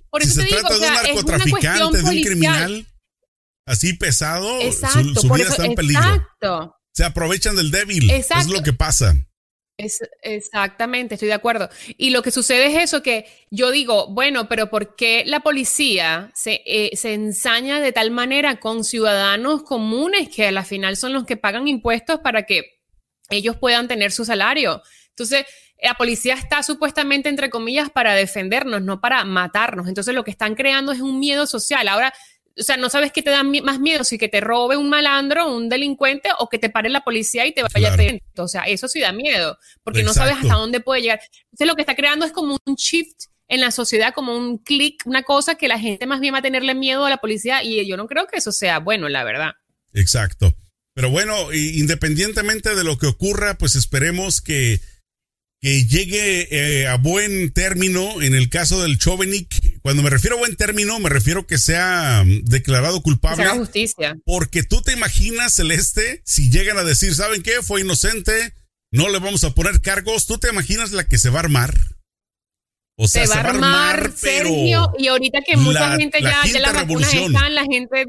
Por 0.10 0.22
eso 0.22 0.34
si 0.34 0.39
te 0.39 0.55
se 0.55 0.60
trata 0.60 0.74
de 0.74 0.79
un 0.82 0.94
narcotraficante, 0.94 1.98
de 1.98 2.03
un 2.03 2.22
criminal 2.24 2.88
así 3.65 3.94
pesado, 3.94 4.60
su, 5.15 5.29
vida 5.29 5.48
está 5.48 5.65
en 5.65 5.75
peligro. 5.75 6.03
Exacto. 6.03 6.75
Se 6.91 7.05
aprovechan 7.05 7.55
del 7.55 7.72
débil. 7.72 8.12
Exacto. 8.12 8.44
Es 8.44 8.50
lo 8.50 8.63
que 8.63 8.74
pasa. 8.74 9.15
Es, 9.77 10.00
exactamente, 10.22 11.15
estoy 11.15 11.27
de 11.27 11.34
acuerdo. 11.34 11.70
Y 11.98 12.12
lo 12.12 12.22
que 12.22 12.32
sucede 12.32 12.67
es 12.67 12.84
eso 12.84 13.03
que 13.03 13.25
yo 13.51 13.72
digo, 13.72 14.08
bueno, 14.08 14.48
pero 14.48 14.70
¿por 14.70 14.96
qué 14.96 15.24
la 15.25 15.41
policía 15.41 16.32
se, 16.34 16.62
eh, 16.65 16.96
se 16.96 17.13
ensaña 17.13 17.82
de 17.82 17.91
tal 17.91 18.10
manera 18.12 18.60
con 18.62 18.86
ciudadanos 18.86 19.63
comunes 19.63 20.29
que 20.29 20.48
a 20.48 20.51
la 20.53 20.63
final 20.63 20.96
son 20.96 21.12
los 21.12 21.25
que 21.25 21.36
pagan 21.36 21.67
impuestos 21.67 22.22
para 22.22 22.44
que 22.44 22.79
ellos 23.29 23.58
puedan 23.58 23.89
tener 23.89 24.13
su 24.13 24.24
salario? 24.24 24.82
Entonces, 25.10 25.46
la 25.82 25.96
policía 25.96 26.36
está 26.36 26.63
supuestamente, 26.63 27.27
entre 27.27 27.50
comillas, 27.50 27.89
para 27.89 28.13
defendernos, 28.15 28.82
no 28.82 29.01
para 29.01 29.25
matarnos. 29.25 29.89
Entonces, 29.89 30.15
lo 30.15 30.24
que 30.24 30.32
están 30.32 30.55
creando 30.55 30.94
es 30.94 31.01
un 31.01 31.20
miedo 31.20 31.46
social. 31.48 31.89
Ahora, 31.89 32.13
o 32.58 32.64
sea, 32.64 32.78
no 32.78 32.90
sabes 32.90 33.12
qué 33.12 33.22
te 33.22 33.30
da 33.30 33.44
más 33.44 33.80
miedo, 33.80 34.04
si 34.04 34.18
que 34.18 34.30
te 34.30 34.40
robe 34.40 34.78
un 34.78 34.90
malandro, 34.90 35.54
un 35.54 35.68
delincuente 35.68 36.30
o 36.40 36.50
que 36.50 36.58
te 36.58 36.70
pare 36.70 36.90
la 36.90 37.04
policía 37.04 37.46
y 37.46 37.54
te 37.54 37.64
vaya 37.64 37.94
claro. 37.94 38.18
a 38.38 38.44
O 38.44 38.48
sea, 38.48 38.64
eso 38.64 38.88
sí 38.88 39.02
da 39.02 39.12
miedo, 39.12 39.58
porque 39.84 40.04
no 40.04 40.14
sabes 40.14 40.36
hasta 40.36 40.56
dónde 40.56 40.80
puede 40.80 41.02
llegar. 41.02 41.20
Entonces, 41.46 41.68
lo 41.68 41.76
que 41.76 41.82
está 41.82 41.96
creando 41.96 42.26
es 42.26 42.32
como 42.32 42.58
un 42.66 42.76
shift 42.76 43.26
en 43.48 43.62
la 43.62 43.72
sociedad, 43.72 44.14
como 44.14 44.36
un 44.36 44.58
clic, 44.58 45.04
una 45.06 45.24
cosa 45.24 45.56
que 45.56 45.68
la 45.68 45.80
gente 45.80 46.08
más 46.08 46.20
bien 46.20 46.34
va 46.34 46.40
a 46.40 46.44
tenerle 46.44 46.74
miedo 46.74 47.06
a 47.06 47.10
la 47.10 47.18
policía 47.18 47.64
y 47.64 47.86
yo 47.86 47.98
no 47.98 48.08
creo 48.08 48.28
que 48.28 48.38
eso 48.38 48.52
sea 48.52 48.80
bueno, 48.80 49.10
la 49.10 49.24
verdad. 49.24 49.54
Exacto. 49.94 50.56
Pero 50.94 51.10
bueno, 51.10 51.54
independientemente 51.54 52.74
de 52.74 52.84
lo 52.86 52.98
que 52.98 53.08
ocurra, 53.08 53.58
pues 53.58 53.76
esperemos 53.76 54.42
que, 54.42 54.80
que 55.60 55.86
llegue 55.86 56.48
eh, 56.52 56.88
a 56.88 56.96
buen 56.96 57.52
término 57.52 58.22
en 58.22 58.34
el 58.34 58.50
caso 58.50 58.82
del 58.82 58.98
Chovenik. 58.98 59.75
Cuando 59.86 60.01
me 60.01 60.10
refiero 60.10 60.38
a 60.38 60.39
buen 60.39 60.56
término, 60.56 61.00
me 61.00 61.10
refiero 61.10 61.46
que 61.46 61.60
sea 61.60 62.24
mm, 62.25 62.46
declarado 62.46 63.04
culpable. 63.04 63.44
Que 63.44 63.50
justicia. 63.50 64.18
Porque 64.25 64.63
tú 64.63 64.82
te 64.82 64.94
imaginas, 64.94 65.54
Celeste, 65.54 66.24
si 66.25 66.50
llegan 66.50 66.80
a 66.80 66.84
decir, 66.84 67.13
¿saben 67.13 67.44
qué? 67.44 67.62
Fue 67.62 67.82
inocente, 67.82 68.56
no 68.89 69.10
le 69.10 69.20
vamos 69.20 69.44
a 69.44 69.51
poner 69.51 69.82
cargos. 69.82 70.25
¿Tú 70.25 70.39
te 70.39 70.50
imaginas 70.50 70.92
la 70.92 71.04
que 71.04 71.20
se 71.20 71.30
va 71.30 71.38
a 71.38 71.44
armar? 71.44 71.77
O 72.98 73.08
sea, 73.08 73.27
se, 73.27 73.30
va 73.30 73.42
a 73.42 73.50
armar, 73.51 74.12
Sergio, 74.15 74.92
y 74.98 75.06
ahorita 75.06 75.42
que 75.46 75.56
mucha 75.56 75.98
gente 75.98 76.20
ya, 76.20 76.44
ya 76.51 76.62
las 76.62 76.74
vacunas 76.74 77.13
están, 77.13 77.54
la 77.54 77.65
gente 77.65 78.08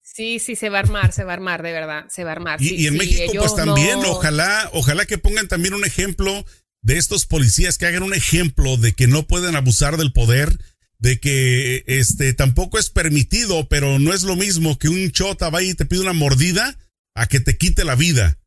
Sí, 0.00 0.38
sí, 0.38 0.54
se 0.54 0.68
va 0.68 0.78
a 0.78 0.82
armar, 0.82 1.12
se 1.12 1.24
va 1.24 1.32
a 1.32 1.34
armar, 1.34 1.64
de 1.64 1.72
verdad, 1.72 2.06
se 2.08 2.22
va 2.22 2.30
a 2.30 2.34
armar. 2.34 2.62
y, 2.62 2.86
en 2.86 2.96
México, 2.96 3.32
pues 3.38 3.56
también, 3.56 3.98
ojalá, 4.04 4.70
ojalá 4.72 5.04
que 5.04 5.18
pongan 5.18 5.48
también 5.48 5.74
un 5.74 5.84
ejemplo 5.84 6.44
de 6.82 6.96
estos 6.96 7.26
policías, 7.26 7.76
que 7.76 7.86
hagan 7.86 8.04
un 8.04 8.14
ejemplo 8.14 8.76
de 8.76 8.92
que 8.92 9.08
no 9.08 9.26
pueden 9.26 9.56
abusar 9.56 9.96
del 9.96 10.12
poder, 10.12 10.56
de 10.98 11.20
que 11.20 11.84
este 11.86 12.32
tampoco 12.34 12.78
es 12.78 12.90
permitido, 12.90 13.68
pero 13.68 13.98
no 13.98 14.12
es 14.12 14.22
lo 14.22 14.36
mismo 14.36 14.78
que 14.78 14.88
un 14.88 15.10
chota 15.10 15.50
vaya 15.50 15.70
y 15.70 15.74
te 15.74 15.84
pide 15.84 16.00
una 16.00 16.12
mordida 16.12 16.76
a 17.14 17.26
que 17.26 17.40
te 17.40 17.56
quite 17.56 17.84
la 17.84 17.94
vida. 17.94 18.38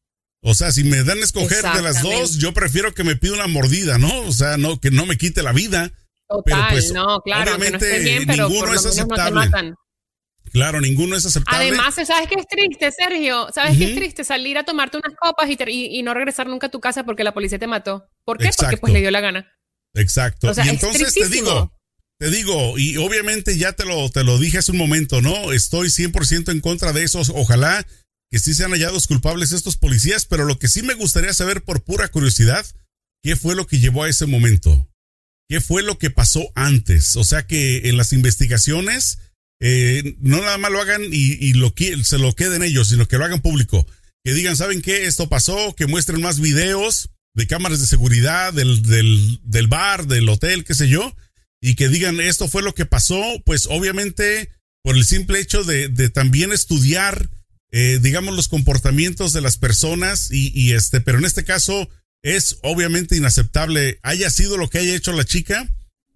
O 0.44 0.56
sea, 0.56 0.72
si 0.72 0.84
me 0.84 1.04
dan 1.04 1.20
a 1.20 1.24
escoger 1.24 1.64
de 1.64 1.82
las 1.82 2.02
dos, 2.02 2.38
yo 2.38 2.54
prefiero 2.54 2.94
que 2.94 3.04
me 3.04 3.16
pida 3.16 3.34
una 3.34 3.48
mordida, 3.48 3.98
¿no? 4.00 4.22
O 4.22 4.32
sea, 4.32 4.58
no 4.58 4.80
que 4.80 4.90
no 4.90 5.06
me 5.06 5.18
quite 5.18 5.44
la 5.44 5.54
vida. 5.54 5.92
Total, 6.28 6.44
pero 6.44 6.68
pues, 6.70 6.92
no, 6.94 7.20
claro, 7.22 7.56
obviamente 7.56 8.00
bien, 8.00 8.26
pero 8.26 8.50
ninguno 8.50 8.74
es 8.74 8.86
aceptable. 8.86 9.76
Claro, 10.52 10.82
ninguno 10.82 11.16
es 11.16 11.26
aceptable. 11.26 11.68
Además, 11.68 11.96
¿sabes 11.96 12.28
qué 12.28 12.36
es 12.36 12.48
triste, 12.48 12.92
Sergio? 12.92 13.48
¿Sabes 13.54 13.78
qué 13.78 13.86
es 13.86 13.96
triste? 13.96 14.24
Salir 14.24 14.58
a 14.58 14.64
tomarte 14.64 14.98
unas 14.98 15.14
copas 15.18 15.48
y, 15.50 16.04
no 16.04 16.14
regresar 16.14 16.48
nunca 16.48 16.68
a 16.68 16.72
tu 16.72 16.82
casa 16.82 17.06
porque 17.06 17.24
la 17.24 17.34
policía 17.34 17.60
te 17.60 17.68
mató. 17.68 18.10
¿Por 18.26 18.38
qué? 18.38 18.50
Porque 18.58 18.78
pues 18.78 18.92
le 18.92 19.00
dio 19.00 19.12
la 19.12 19.22
gana. 19.22 19.54
Exacto. 19.94 20.52
y 20.66 20.70
entonces 20.70 21.14
te 21.14 21.28
digo, 21.28 21.72
te 22.22 22.30
digo, 22.30 22.78
y 22.78 22.98
obviamente 22.98 23.58
ya 23.58 23.74
te 23.74 23.84
lo, 23.84 24.08
te 24.12 24.24
lo 24.24 24.38
dije 24.38 24.60
hace 24.60 24.72
un 24.72 24.78
momento, 24.78 25.24
¿no? 25.24 25.54
Estoy 25.54 25.88
100% 25.88 26.52
en 26.52 26.62
contra 26.62 26.94
de 26.94 27.04
eso. 27.04 27.20
Ojalá 27.34 27.84
que 28.30 28.38
sí 28.38 28.54
sean 28.54 28.74
hallados 28.74 29.08
culpables 29.08 29.52
estos 29.52 29.76
policías, 29.76 30.28
pero 30.28 30.46
lo 30.46 30.60
que 30.60 30.68
sí 30.68 30.84
me 30.84 30.94
gustaría 30.94 31.34
saber 31.34 31.64
por 31.64 31.82
pura 31.82 32.10
curiosidad, 32.10 32.64
¿qué 33.24 33.36
fue 33.36 33.56
lo 33.56 33.66
que 33.66 33.80
llevó 33.80 34.04
a 34.04 34.10
ese 34.10 34.28
momento? 34.28 34.88
¿Qué 35.50 35.62
fue 35.62 35.82
lo 35.82 35.98
que 35.98 36.12
pasó 36.12 36.52
antes? 36.54 37.16
O 37.16 37.24
sea 37.24 37.48
que 37.48 37.90
en 37.90 37.98
las 37.98 38.14
investigaciones 38.14 39.18
eh, 39.60 40.16
no 40.20 40.42
nada 40.42 40.60
más 40.60 40.72
lo 40.72 40.80
hagan 40.80 41.02
y, 41.12 41.54
lo, 41.54 41.74
se 42.04 42.20
lo 42.20 42.36
queden 42.36 42.62
ellos, 42.62 42.90
sino 42.90 43.08
que 43.08 43.18
lo 43.18 43.26
hagan 43.26 43.42
público. 43.42 43.88
Que 44.24 44.36
digan, 44.36 44.56
¿saben 44.56 44.84
qué? 44.84 45.08
Esto 45.08 45.28
pasó, 45.28 45.76
que 45.76 45.88
muestren 45.88 46.22
más 46.22 46.40
videos 46.40 47.10
de 47.34 47.48
cámaras 47.48 47.80
de 47.80 47.88
seguridad 47.88 48.54
del, 48.54 48.84
del, 48.84 49.68
bar, 49.68 50.06
del 50.06 50.30
hotel, 50.30 50.66
qué 50.66 50.76
sé 50.76 50.88
yo, 50.88 51.16
y 51.62 51.76
que 51.76 51.88
digan, 51.88 52.20
esto 52.20 52.48
fue 52.48 52.64
lo 52.64 52.74
que 52.74 52.86
pasó, 52.86 53.22
pues 53.46 53.68
obviamente 53.70 54.50
por 54.84 54.98
el 54.98 55.06
simple 55.06 55.40
hecho 55.40 55.64
de, 55.64 55.90
también 56.10 56.52
estudiar, 56.52 57.30
eh, 57.72 58.00
digamos, 58.02 58.36
los 58.36 58.48
comportamientos 58.48 59.32
de 59.32 59.42
las 59.42 59.58
personas 59.58 60.32
y, 60.32 60.52
y 60.60 60.74
este, 60.74 61.02
pero 61.02 61.20
en 61.20 61.26
este 61.26 61.44
caso 61.44 61.88
es 62.24 62.58
obviamente 62.64 63.16
inaceptable, 63.16 64.00
haya 64.02 64.30
sido 64.30 64.58
lo 64.58 64.70
que 64.70 64.80
haya 64.80 64.96
hecho 64.96 65.14
la 65.14 65.24
chica, 65.24 65.70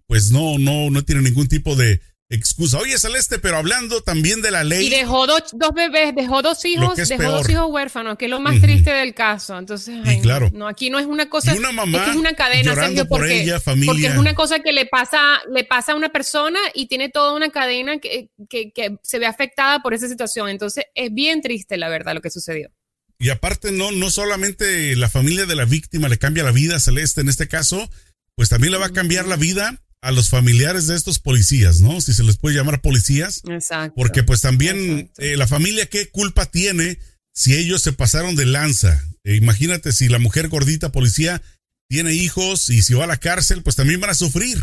pues 0.08 0.32
no, 0.32 0.58
no, 0.58 0.90
no 0.90 1.04
tiene 1.04 1.22
ningún 1.22 1.48
tipo 1.48 1.76
de, 1.76 2.02
excusa. 2.30 2.80
Oye, 2.80 2.98
Celeste, 2.98 3.40
pero 3.40 3.58
hablando 3.58 4.02
también 4.02 4.42
de 4.42 4.52
la 4.52 4.64
ley. 4.64 4.88
Y 4.88 4.90
dejó 4.90 5.28
dos, 5.28 5.44
bebés, 5.74 6.16
dejó 6.16 6.42
dos 6.42 6.64
hijos, 6.66 6.96
dejó 6.96 7.32
dos 7.32 7.50
hijos 7.50 7.68
huérfanos, 7.70 8.18
que 8.18 8.26
es 8.26 8.32
lo 8.32 8.40
más 8.40 8.60
triste 8.62 8.92
del 8.92 9.14
caso. 9.14 9.58
Entonces, 9.58 9.96
claro. 10.22 10.50
No, 10.54 10.68
aquí 10.68 10.90
no 10.90 11.00
es 11.00 11.06
una 11.06 11.30
cosa, 11.30 11.54
una 11.54 11.72
mamá 11.72 12.08
es, 12.10 12.16
una 12.16 12.34
cadena, 12.34 12.74
Sergio, 12.74 13.08
porque, 13.08 13.54
porque 13.86 14.08
es 14.08 14.18
una 14.18 14.34
cosa 14.34 14.60
que 14.60 14.72
le 14.72 14.86
pasa, 14.86 15.42
le 15.52 15.64
pasa 15.64 15.94
a 15.94 15.96
una 15.96 16.10
persona 16.10 16.60
y 16.74 16.88
tiene 16.88 17.10
toda 17.10 17.34
una 17.34 17.50
cadena 17.50 18.00
que, 18.00 18.30
que, 18.50 18.72
que 18.72 18.98
se 19.04 19.20
ve 19.20 19.26
afectada 19.28 19.82
por 19.82 19.94
esa 19.94 20.08
situación. 20.08 20.50
Entonces, 20.50 20.86
es 20.96 21.14
bien 21.14 21.42
triste, 21.42 21.78
la 21.78 21.90
verdad, 21.90 22.16
lo 22.16 22.22
que 22.22 22.32
sucedió. 22.32 22.72
Y 23.18 23.30
aparte, 23.30 23.72
no, 23.72 23.92
no 23.92 24.10
solamente 24.10 24.96
la 24.96 25.10
familia 25.10 25.46
de 25.46 25.56
la 25.56 25.66
víctima 25.66 26.10
le 26.10 26.18
cambia 26.18 26.44
la 26.44 26.52
vida 26.52 26.76
a 26.76 26.80
Celeste 26.80 27.22
en 27.22 27.30
este 27.30 27.48
caso, 27.48 27.90
pues 28.36 28.50
también 28.50 28.74
le 28.74 28.78
va 28.78 28.88
a 28.88 28.94
cambiar 28.94 29.26
la 29.26 29.38
vida 29.38 29.85
a 30.06 30.12
los 30.12 30.30
familiares 30.30 30.86
de 30.86 30.96
estos 30.96 31.18
policías, 31.18 31.82
¿no? 31.82 32.00
Si 32.00 32.14
se 32.14 32.24
les 32.24 32.38
puede 32.38 32.56
llamar 32.56 32.80
policías. 32.80 33.42
Exacto. 33.50 33.96
Porque 33.96 34.22
pues 34.22 34.40
también 34.40 35.12
eh, 35.18 35.36
la 35.36 35.48
familia, 35.48 35.88
¿qué 35.88 36.10
culpa 36.10 36.46
tiene 36.46 37.00
si 37.34 37.56
ellos 37.56 37.82
se 37.82 37.92
pasaron 37.92 38.36
de 38.36 38.46
lanza? 38.46 39.04
Eh, 39.24 39.36
imagínate 39.36 39.92
si 39.92 40.08
la 40.08 40.20
mujer 40.20 40.48
gordita 40.48 40.92
policía 40.92 41.42
tiene 41.90 42.14
hijos 42.14 42.70
y 42.70 42.84
si 42.84 42.94
va 42.94 43.06
a 43.06 43.08
la 43.08 43.18
cárcel, 43.18 43.64
pues 43.64 43.76
también 43.76 44.00
van 44.00 44.12
a 44.12 44.14
sufrir. 44.14 44.60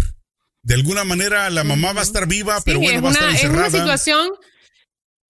De 0.62 0.74
alguna 0.74 1.02
manera 1.02 1.50
la 1.50 1.64
mamá 1.64 1.92
va 1.92 2.02
a 2.02 2.04
estar 2.04 2.28
viva, 2.28 2.62
pero 2.64 2.78
bueno, 2.78 3.02
va 3.02 3.08
a 3.08 3.12
estar 3.12 3.30
encerrada. 3.30 3.66
Es 3.66 3.74
una 3.74 3.80
situación 3.80 4.30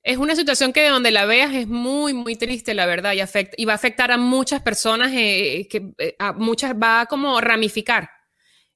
es 0.02 0.18
una 0.18 0.36
situación 0.36 0.74
que 0.74 0.82
de 0.82 0.88
donde 0.88 1.10
la 1.10 1.24
veas 1.24 1.54
es 1.54 1.68
muy, 1.68 2.12
muy 2.12 2.36
triste, 2.36 2.74
la 2.74 2.84
verdad, 2.84 3.14
y, 3.14 3.20
afecta, 3.20 3.54
y 3.56 3.64
va 3.64 3.72
a 3.72 3.76
afectar 3.76 4.10
a 4.10 4.18
muchas 4.18 4.60
personas, 4.60 5.12
eh, 5.14 5.68
que 5.70 5.94
a 6.18 6.32
muchas 6.32 6.74
va 6.74 7.02
a 7.02 7.06
como 7.06 7.40
ramificar 7.40 8.10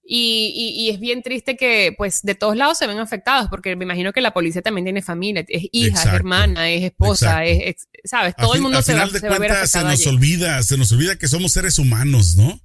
y, 0.09 0.89
es 0.91 1.01
bien 1.01 1.23
triste 1.23 1.57
que, 1.57 1.95
pues, 1.97 2.21
de 2.23 2.35
todos 2.35 2.57
lados 2.57 2.79
se 2.79 2.87
ven 2.87 2.99
afectados, 2.99 3.49
porque 3.51 3.75
me 3.75 3.85
imagino 3.85 4.13
que 4.13 4.21
la 4.21 4.33
policía 4.33 4.63
también 4.63 4.85
tiene 4.85 5.03
familia, 5.03 5.45
es 5.49 5.65
hija, 5.73 6.01
es 6.01 6.07
hermana, 6.07 6.71
es 6.71 6.85
esposa, 6.85 7.45
es, 7.45 7.89
¿sabes? 8.05 8.35
Todo 8.37 8.55
el 8.55 8.63
mundo 8.63 8.81
se, 8.83 8.95
va, 8.95 9.09
se 9.09 9.29
va, 9.29 9.37
a 9.37 9.39
ver 9.39 9.67
Se 9.67 9.83
nos 9.83 10.07
olvida, 10.07 10.63
se 10.63 10.77
nos 10.77 10.93
olvida 10.93 11.17
que 11.17 11.29
somos 11.29 11.53
seres 11.53 11.79
humanos, 11.79 12.37
¿no? 12.37 12.61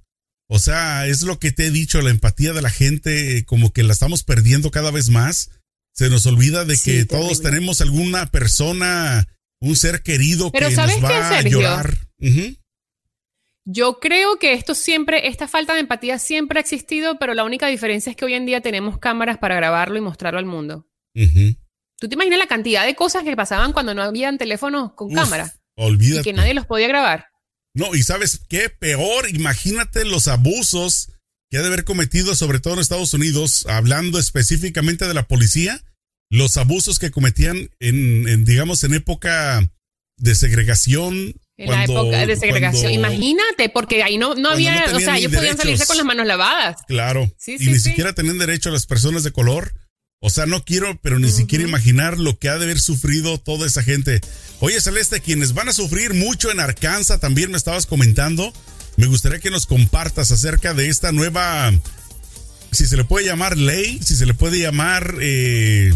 O 0.48 0.58
sea, 0.58 1.06
es 1.06 1.22
lo 1.22 1.38
que 1.38 1.50
te 1.50 1.66
he 1.66 1.70
dicho, 1.70 2.00
la 2.02 2.10
empatía 2.10 2.52
de 2.52 2.62
la 2.62 2.70
gente, 2.70 3.44
como 3.46 3.72
que 3.72 3.82
la 3.82 3.92
estamos 3.92 4.22
perdiendo 4.22 4.70
cada 4.70 4.90
vez 4.90 5.08
más. 5.08 5.50
Se 5.94 6.10
nos 6.10 6.26
olvida 6.26 6.64
de 6.64 6.78
que 6.78 7.04
todos 7.06 7.42
tenemos 7.42 7.80
alguna 7.80 8.26
persona, 8.26 9.26
un 9.60 9.76
ser 9.76 10.02
querido 10.02 10.52
que 10.52 10.60
nos 10.60 10.76
va 10.76 11.38
a 11.38 11.42
llorar. 11.42 11.96
Yo 13.64 14.00
creo 14.00 14.38
que 14.38 14.54
esto 14.54 14.74
siempre, 14.74 15.28
esta 15.28 15.46
falta 15.46 15.74
de 15.74 15.80
empatía 15.80 16.18
siempre 16.18 16.58
ha 16.58 16.62
existido, 16.62 17.18
pero 17.18 17.34
la 17.34 17.44
única 17.44 17.68
diferencia 17.68 18.10
es 18.10 18.16
que 18.16 18.24
hoy 18.24 18.34
en 18.34 18.46
día 18.46 18.60
tenemos 18.60 18.98
cámaras 18.98 19.38
para 19.38 19.54
grabarlo 19.54 19.96
y 19.96 20.00
mostrarlo 20.00 20.38
al 20.38 20.46
mundo. 20.46 20.88
¿Tú 21.14 22.08
te 22.08 22.14
imaginas 22.14 22.38
la 22.38 22.48
cantidad 22.48 22.84
de 22.84 22.96
cosas 22.96 23.22
que 23.22 23.36
pasaban 23.36 23.72
cuando 23.72 23.94
no 23.94 24.02
habían 24.02 24.36
teléfonos 24.36 24.94
con 24.94 25.12
cámara? 25.12 25.54
Olvídate. 25.76 26.20
Y 26.20 26.24
que 26.24 26.32
nadie 26.32 26.54
los 26.54 26.66
podía 26.66 26.88
grabar. 26.88 27.28
No, 27.74 27.94
y 27.94 28.02
sabes 28.02 28.40
qué, 28.48 28.68
peor, 28.68 29.28
imagínate 29.30 30.04
los 30.04 30.26
abusos 30.26 31.12
que 31.48 31.58
ha 31.58 31.60
de 31.60 31.68
haber 31.68 31.84
cometido, 31.84 32.34
sobre 32.34 32.58
todo 32.58 32.74
en 32.74 32.80
Estados 32.80 33.14
Unidos, 33.14 33.66
hablando 33.68 34.18
específicamente 34.18 35.06
de 35.06 35.14
la 35.14 35.28
policía, 35.28 35.82
los 36.30 36.56
abusos 36.56 36.98
que 36.98 37.10
cometían 37.10 37.70
en 37.78 38.44
digamos, 38.44 38.82
en 38.84 38.94
época 38.94 39.70
de 40.18 40.34
segregación 40.34 41.34
en 41.62 41.70
la 41.70 41.84
época 41.84 42.26
de 42.26 42.36
segregación. 42.36 42.92
Imagínate, 42.92 43.68
porque 43.68 44.02
ahí 44.02 44.18
no, 44.18 44.34
no 44.34 44.50
había, 44.50 44.86
o 44.94 45.00
sea, 45.00 45.16
ellos 45.18 45.32
podían 45.32 45.56
salirse 45.56 45.86
con 45.86 45.96
las 45.96 46.06
manos 46.06 46.26
lavadas. 46.26 46.76
Claro. 46.86 47.30
y 47.46 47.66
ni 47.66 47.78
siquiera 47.78 48.12
tenían 48.12 48.38
derecho 48.38 48.68
a 48.68 48.72
las 48.72 48.86
personas 48.86 49.22
de 49.22 49.32
color. 49.32 49.72
O 50.24 50.30
sea, 50.30 50.46
no 50.46 50.64
quiero, 50.64 51.00
pero 51.02 51.18
ni 51.18 51.32
siquiera 51.32 51.64
imaginar 51.64 52.16
lo 52.16 52.38
que 52.38 52.48
ha 52.48 52.56
de 52.56 52.64
haber 52.64 52.78
sufrido 52.78 53.38
toda 53.38 53.66
esa 53.66 53.82
gente. 53.82 54.20
Oye, 54.60 54.80
Celeste, 54.80 55.20
quienes 55.20 55.52
van 55.52 55.68
a 55.68 55.72
sufrir 55.72 56.14
mucho 56.14 56.52
en 56.52 56.60
Arkansas, 56.60 57.18
también 57.18 57.50
me 57.50 57.56
estabas 57.56 57.86
comentando. 57.86 58.52
Me 58.96 59.06
gustaría 59.06 59.40
que 59.40 59.50
nos 59.50 59.66
compartas 59.66 60.30
acerca 60.30 60.74
de 60.74 60.88
esta 60.88 61.10
nueva, 61.10 61.72
si 62.70 62.86
se 62.86 62.96
le 62.96 63.02
puede 63.02 63.26
llamar 63.26 63.58
ley, 63.58 63.98
si 64.00 64.14
se 64.14 64.26
le 64.26 64.34
puede 64.34 64.60
llamar 64.60 65.16
eh, 65.20 65.92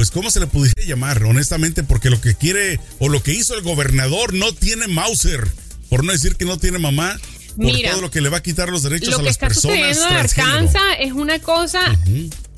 pues 0.00 0.10
¿cómo 0.10 0.30
se 0.30 0.40
le 0.40 0.46
pudiera 0.46 0.82
llamar? 0.82 1.22
Honestamente, 1.24 1.82
porque 1.82 2.08
lo 2.08 2.18
que 2.22 2.34
quiere 2.34 2.80
o 3.00 3.10
lo 3.10 3.22
que 3.22 3.34
hizo 3.34 3.54
el 3.54 3.60
gobernador 3.60 4.32
no 4.32 4.50
tiene 4.54 4.88
Mauser, 4.88 5.46
por 5.90 6.04
no 6.04 6.12
decir 6.12 6.36
que 6.36 6.46
no 6.46 6.56
tiene 6.56 6.78
mamá. 6.78 7.20
Por 7.54 7.70
todo 7.82 8.00
lo 8.00 8.10
que 8.10 8.22
le 8.22 8.30
va 8.30 8.38
a 8.38 8.42
quitar 8.42 8.70
los 8.70 8.82
derechos 8.82 9.18
a 9.18 9.20
las 9.20 9.36
personas. 9.36 9.78
Lo 9.78 9.84
está 9.84 10.00
sucediendo 10.00 10.08
en 10.08 10.24
Arkansas 10.24 10.82
es 11.00 11.12
una 11.12 11.38
cosa, 11.40 11.98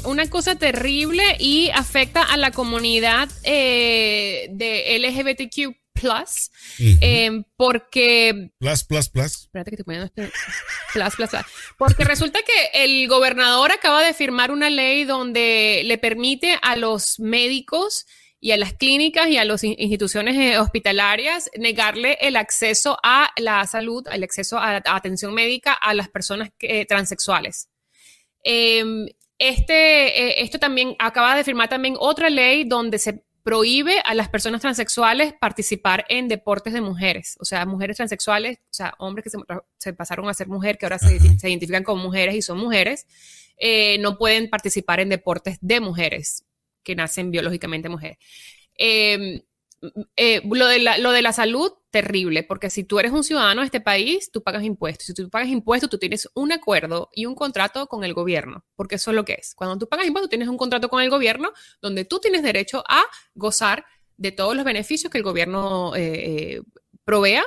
una 0.05 0.31
cosa 0.31 0.55
terrible 0.55 1.25
y 1.41 1.71
afecta 1.71 2.23
a 2.23 2.37
la 2.37 2.53
comunidad 2.53 3.29
eh, 3.43 4.47
de 4.53 5.01
LGBTQ 5.01 5.82
plus, 6.03 6.51
em, 7.01 7.45
porque... 7.57 8.51
Plus, 8.59 8.85
plus, 8.85 9.09
plus. 9.09 9.43
Espérate 9.43 9.71
que 9.71 9.77
te 9.77 9.85
poniendo 9.85 10.07
este... 10.07 10.31
Plus, 10.93 11.17
plus, 11.17 11.31
plus. 11.31 11.43
Porque 11.79 12.05
resulta 12.05 12.41
que 12.43 12.85
el 12.85 13.09
gobernador 13.09 13.73
acaba 13.73 14.03
de 14.03 14.13
firmar 14.13 14.51
una 14.51 14.69
ley 14.69 15.05
donde 15.05 15.83
le 15.85 15.99
permite 15.99 16.59
a 16.61 16.77
los 16.77 17.19
médicos 17.19 18.07
y 18.41 18.51
a 18.51 18.57
las 18.57 18.75
clínicas 18.75 19.29
y 19.29 19.39
a 19.39 19.45
las 19.45 19.63
instituciones 19.63 20.37
eh, 20.37 20.59
hospitalarias 20.59 21.49
negarle 21.57 22.19
el 22.21 22.37
acceso 22.37 22.99
a 23.05 23.31
la 23.37 23.65
salud, 23.69 24.05
el 24.11 24.25
acceso 24.25 24.59
a, 24.59 24.83
atención 24.85 25.33
médica 25.33 25.73
a 25.73 25.95
las 25.95 26.09
personas 26.09 26.51
que, 26.59 26.85
transexuales. 26.85 27.69
Em, 28.43 29.07
este, 29.39 30.23
eh, 30.23 30.43
esto 30.43 30.59
también 30.59 30.97
acaba 30.99 31.37
de 31.37 31.45
firmar 31.45 31.69
también 31.69 31.95
otra 31.99 32.31
ley 32.31 32.65
donde 32.65 32.99
se 32.99 33.25
prohíbe 33.43 34.01
a 34.05 34.15
las 34.15 34.29
personas 34.29 34.61
transexuales 34.61 35.35
participar 35.35 36.05
en 36.09 36.29
deportes 36.29 36.73
de 36.73 36.81
mujeres, 36.81 37.37
o 37.41 37.45
sea, 37.45 37.67
mujeres 37.67 37.97
transexuales, 37.97 38.59
o 38.59 38.75
sea, 38.75 38.95
hombres 38.99 39.25
que 39.25 39.31
se, 39.79 39.93
pasaron 39.93 40.29
a 40.29 40.35
ser 40.35 40.49
mujer, 40.49 40.79
que 40.79 40.87
ahora 40.87 40.99
se, 40.99 41.17
identifican 41.17 41.83
como 41.83 42.03
mujeres 42.03 42.35
y 42.35 42.43
son 42.43 42.59
mujeres, 42.59 43.07
eh, 43.59 43.99
no 43.99 44.17
pueden 44.17 44.49
participar 44.49 45.01
en 45.01 45.09
deportes 45.09 45.59
de 45.61 45.81
mujeres 45.81 46.45
que 46.83 46.95
nacen 46.95 47.31
biológicamente 47.31 47.89
mujeres. 47.89 48.19
Em, 48.75 49.43
eh, 50.17 50.43
lo, 50.45 50.67
de 50.67 50.79
la, 50.79 50.99
lo 50.99 51.11
de 51.12 51.23
la 51.23 51.33
salud, 51.33 51.73
terrible, 51.91 52.43
porque 52.43 52.71
si 52.71 52.85
tú 52.85 52.99
eres 52.99 53.12
un 53.12 53.25
ciudadano 53.25 53.61
de 53.61 53.67
este 53.67 53.81
país, 53.81 54.31
tú 54.31 54.43
pagas 54.43 54.65
impuestos. 54.65 55.07
Si 55.07 55.15
tú 55.15 55.29
pagas 55.29 55.49
impuestos, 55.49 55.91
tú 55.91 55.99
tienes 55.99 56.29
un 56.35 56.53
acuerdo 56.53 57.11
y 57.12 57.27
un 57.27 57.35
contrato 57.35 57.87
con 57.87 58.05
el 58.05 58.15
gobierno, 58.15 58.65
porque 58.77 58.95
eso 58.95 59.11
es 59.11 59.15
lo 59.15 59.25
que 59.25 59.35
es. 59.35 59.55
Cuando 59.55 59.79
tú 59.79 59.89
pagas 59.89 60.07
impuestos, 60.07 60.31
tienes 60.31 60.49
un 60.49 60.57
contrato 60.57 60.89
con 60.89 61.03
el 61.03 61.11
gobierno 61.11 61.53
donde 61.81 62.05
tú 62.05 62.19
tienes 62.21 62.43
derecho 62.43 62.85
a 62.89 63.03
gozar 63.35 63.85
de 64.17 64.33
todos 64.33 64.55
los 64.55 64.65
beneficios 64.65 65.11
que 65.11 65.19
el 65.19 65.25
gobierno 65.25 65.95
eh, 65.97 66.55
eh, 66.57 66.62
provea 67.05 67.45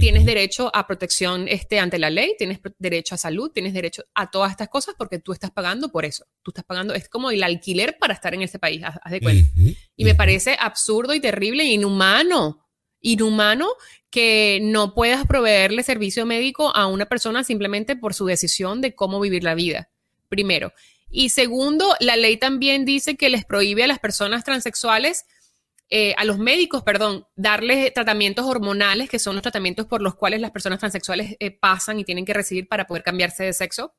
tienes 0.00 0.24
derecho 0.24 0.70
a 0.74 0.86
protección 0.86 1.46
este, 1.46 1.78
ante 1.78 1.98
la 1.98 2.10
ley, 2.10 2.34
tienes 2.36 2.58
derecho 2.78 3.14
a 3.14 3.18
salud, 3.18 3.50
tienes 3.52 3.72
derecho 3.72 4.04
a 4.14 4.30
todas 4.30 4.50
estas 4.50 4.68
cosas 4.68 4.94
porque 4.98 5.18
tú 5.18 5.32
estás 5.32 5.50
pagando 5.50 5.92
por 5.92 6.04
eso. 6.04 6.24
Tú 6.42 6.50
estás 6.50 6.64
pagando, 6.64 6.94
es 6.94 7.08
como 7.08 7.30
el 7.30 7.42
alquiler 7.42 7.98
para 7.98 8.14
estar 8.14 8.34
en 8.34 8.42
este 8.42 8.58
país, 8.58 8.82
haz, 8.82 9.12
de 9.12 9.20
cuenta. 9.20 9.50
y 9.96 10.04
me 10.04 10.14
parece 10.14 10.56
absurdo 10.58 11.14
y 11.14 11.20
terrible 11.20 11.62
e 11.62 11.72
inhumano, 11.72 12.66
inhumano 13.00 13.68
que 14.10 14.58
no 14.62 14.94
puedas 14.94 15.26
proveerle 15.26 15.82
servicio 15.82 16.26
médico 16.26 16.74
a 16.74 16.86
una 16.86 17.06
persona 17.06 17.44
simplemente 17.44 17.94
por 17.94 18.14
su 18.14 18.26
decisión 18.26 18.80
de 18.80 18.94
cómo 18.94 19.20
vivir 19.20 19.44
la 19.44 19.54
vida, 19.54 19.90
primero. 20.28 20.72
Y 21.10 21.30
segundo, 21.30 21.94
la 22.00 22.16
ley 22.16 22.36
también 22.36 22.84
dice 22.84 23.16
que 23.16 23.28
les 23.28 23.44
prohíbe 23.44 23.84
a 23.84 23.88
las 23.88 23.98
personas 23.98 24.44
transexuales 24.44 25.26
eh, 25.90 26.14
a 26.16 26.24
los 26.24 26.38
médicos, 26.38 26.84
perdón, 26.84 27.26
darles 27.34 27.92
tratamientos 27.92 28.46
hormonales, 28.46 29.10
que 29.10 29.18
son 29.18 29.34
los 29.34 29.42
tratamientos 29.42 29.86
por 29.86 30.02
los 30.02 30.14
cuales 30.14 30.40
las 30.40 30.52
personas 30.52 30.78
transexuales 30.78 31.36
eh, 31.40 31.50
pasan 31.50 31.98
y 31.98 32.04
tienen 32.04 32.24
que 32.24 32.32
recibir 32.32 32.68
para 32.68 32.86
poder 32.86 33.02
cambiarse 33.02 33.42
de 33.42 33.52
sexo. 33.52 33.94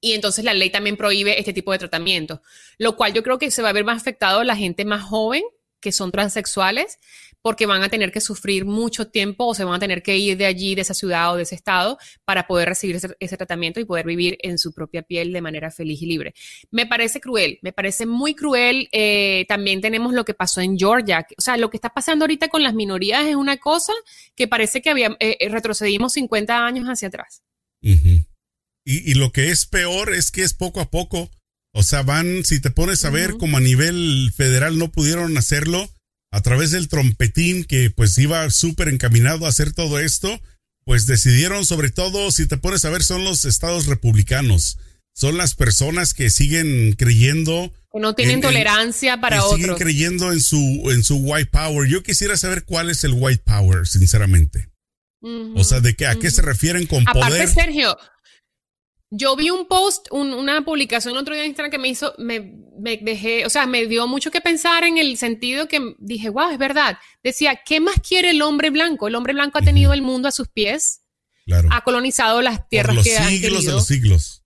Y 0.00 0.12
entonces 0.12 0.44
la 0.44 0.54
ley 0.54 0.70
también 0.70 0.96
prohíbe 0.96 1.38
este 1.38 1.52
tipo 1.52 1.72
de 1.72 1.78
tratamientos, 1.78 2.40
lo 2.78 2.96
cual 2.96 3.12
yo 3.12 3.22
creo 3.22 3.38
que 3.38 3.50
se 3.50 3.60
va 3.62 3.70
a 3.70 3.72
ver 3.72 3.84
más 3.84 4.00
afectado 4.00 4.40
a 4.40 4.44
la 4.44 4.56
gente 4.56 4.84
más 4.84 5.02
joven 5.02 5.42
que 5.80 5.92
son 5.92 6.10
transexuales, 6.10 6.98
porque 7.46 7.66
van 7.66 7.84
a 7.84 7.88
tener 7.88 8.10
que 8.10 8.20
sufrir 8.20 8.64
mucho 8.64 9.06
tiempo 9.06 9.46
o 9.46 9.54
se 9.54 9.62
van 9.62 9.74
a 9.74 9.78
tener 9.78 10.02
que 10.02 10.16
ir 10.16 10.36
de 10.36 10.46
allí, 10.46 10.74
de 10.74 10.80
esa 10.80 10.94
ciudad 10.94 11.32
o 11.32 11.36
de 11.36 11.44
ese 11.44 11.54
estado, 11.54 11.96
para 12.24 12.48
poder 12.48 12.68
recibir 12.68 12.96
ese, 12.96 13.36
tratamiento 13.36 13.78
y 13.78 13.84
poder 13.84 14.04
vivir 14.04 14.36
en 14.42 14.58
su 14.58 14.72
propia 14.72 15.02
piel 15.02 15.32
de 15.32 15.40
manera 15.40 15.70
feliz 15.70 16.02
y 16.02 16.06
libre. 16.06 16.34
Me 16.72 16.86
parece 16.86 17.20
cruel, 17.20 17.60
me 17.62 17.72
parece 17.72 18.04
muy 18.04 18.34
cruel. 18.34 18.88
Eh, 18.90 19.44
también 19.48 19.80
tenemos 19.80 20.12
lo 20.12 20.24
que 20.24 20.34
pasó 20.34 20.60
en 20.60 20.76
Georgia. 20.76 21.24
O 21.38 21.40
sea, 21.40 21.56
lo 21.56 21.70
que 21.70 21.76
está 21.76 21.90
pasando 21.90 22.24
ahorita 22.24 22.48
con 22.48 22.64
las 22.64 22.74
minorías 22.74 23.24
es 23.26 23.36
una 23.36 23.58
cosa 23.58 23.92
que 24.34 24.48
parece 24.48 24.82
que 24.82 24.90
eh, 24.90 25.16
eh, 25.20 25.48
retrocedimos 25.48 26.14
50 26.14 26.66
años 26.66 26.86
hacia 26.86 27.06
atrás. 27.06 27.42
y, 27.80 29.14
lo 29.14 29.30
que 29.30 29.50
es 29.50 29.66
peor 29.66 30.12
es 30.14 30.32
que 30.32 30.42
es 30.42 30.52
poco 30.52 30.80
a 30.80 30.90
poco. 30.90 31.30
O 31.76 31.82
sea, 31.82 32.02
van, 32.02 32.42
si 32.42 32.58
te 32.58 32.70
pones 32.70 33.04
a 33.04 33.10
ver, 33.10 33.36
como 33.36 33.58
a 33.58 33.60
nivel 33.60 34.32
federal 34.34 34.78
no 34.78 34.90
pudieron 34.90 35.36
hacerlo, 35.36 35.86
a 36.32 36.40
través 36.40 36.70
del 36.70 36.88
trompetín 36.88 37.64
que 37.64 37.90
pues 37.90 38.16
iba 38.16 38.48
súper 38.48 38.88
encaminado 38.88 39.44
a 39.44 39.50
hacer 39.50 39.74
todo 39.74 40.00
esto, 40.00 40.40
pues 40.86 41.04
decidieron 41.04 41.66
sobre 41.66 41.90
todo, 41.90 42.30
si 42.30 42.46
te 42.46 42.56
pones 42.56 42.86
a 42.86 42.90
ver, 42.90 43.02
son 43.02 43.24
los 43.24 43.44
estados 43.44 43.84
republicanos. 43.88 44.78
Son 45.12 45.36
las 45.36 45.54
personas 45.54 46.14
que 46.14 46.30
siguen 46.30 46.94
creyendo. 46.94 47.70
Que 47.92 48.00
no 48.00 48.14
tienen 48.14 48.40
tolerancia 48.40 49.20
para 49.20 49.44
otros. 49.44 49.60
Siguen 49.60 49.76
creyendo 49.76 50.32
en 50.32 50.40
su, 50.40 50.56
en 50.90 51.04
su 51.04 51.16
white 51.16 51.50
power. 51.50 51.86
Yo 51.90 52.02
quisiera 52.02 52.38
saber 52.38 52.64
cuál 52.64 52.88
es 52.88 53.04
el 53.04 53.12
white 53.14 53.42
power, 53.44 53.86
sinceramente. 53.86 54.70
o 55.20 55.62
sea, 55.62 55.80
de 55.80 55.94
qué, 55.94 56.06
a 56.06 56.16
qué 56.16 56.30
se 56.30 56.40
refieren 56.40 56.86
con 56.86 57.02
Aparte, 57.06 57.28
poder. 57.28 57.48
Sergio, 57.48 57.98
yo 59.16 59.34
vi 59.34 59.50
un 59.50 59.66
post, 59.66 60.08
una 60.10 60.64
publicación 60.64 61.14
el 61.14 61.20
otro 61.20 61.34
día 61.34 61.44
en 61.44 61.48
Instagram 61.48 61.70
que 61.70 61.78
me 61.78 61.88
hizo, 61.88 62.14
me, 62.18 62.40
dejé, 63.02 63.46
o 63.46 63.50
sea, 63.50 63.66
me 63.66 63.86
dio 63.86 64.06
mucho 64.06 64.30
que 64.30 64.40
pensar 64.40 64.84
en 64.84 64.98
el 64.98 65.16
sentido 65.16 65.68
que 65.68 65.94
dije, 65.98 66.28
wow, 66.28 66.50
es 66.50 66.58
verdad. 66.58 66.98
Decía, 67.22 67.62
¿qué 67.64 67.80
más 67.80 67.96
quiere 68.06 68.30
el 68.30 68.42
hombre 68.42 68.70
blanco? 68.70 69.08
El 69.08 69.14
hombre 69.14 69.32
blanco 69.32 69.58
ha 69.58 69.62
tenido 69.62 69.92
el 69.92 70.02
mundo 70.02 70.28
a 70.28 70.32
sus 70.32 70.48
pies, 70.48 71.02
ha 71.70 71.82
colonizado 71.82 72.42
las 72.42 72.68
tierras 72.68 73.02
que 73.02 73.16
han 73.16 73.30
siglos 73.30 73.64
de 73.64 73.72
los 73.72 73.86
siglos. 73.86 74.42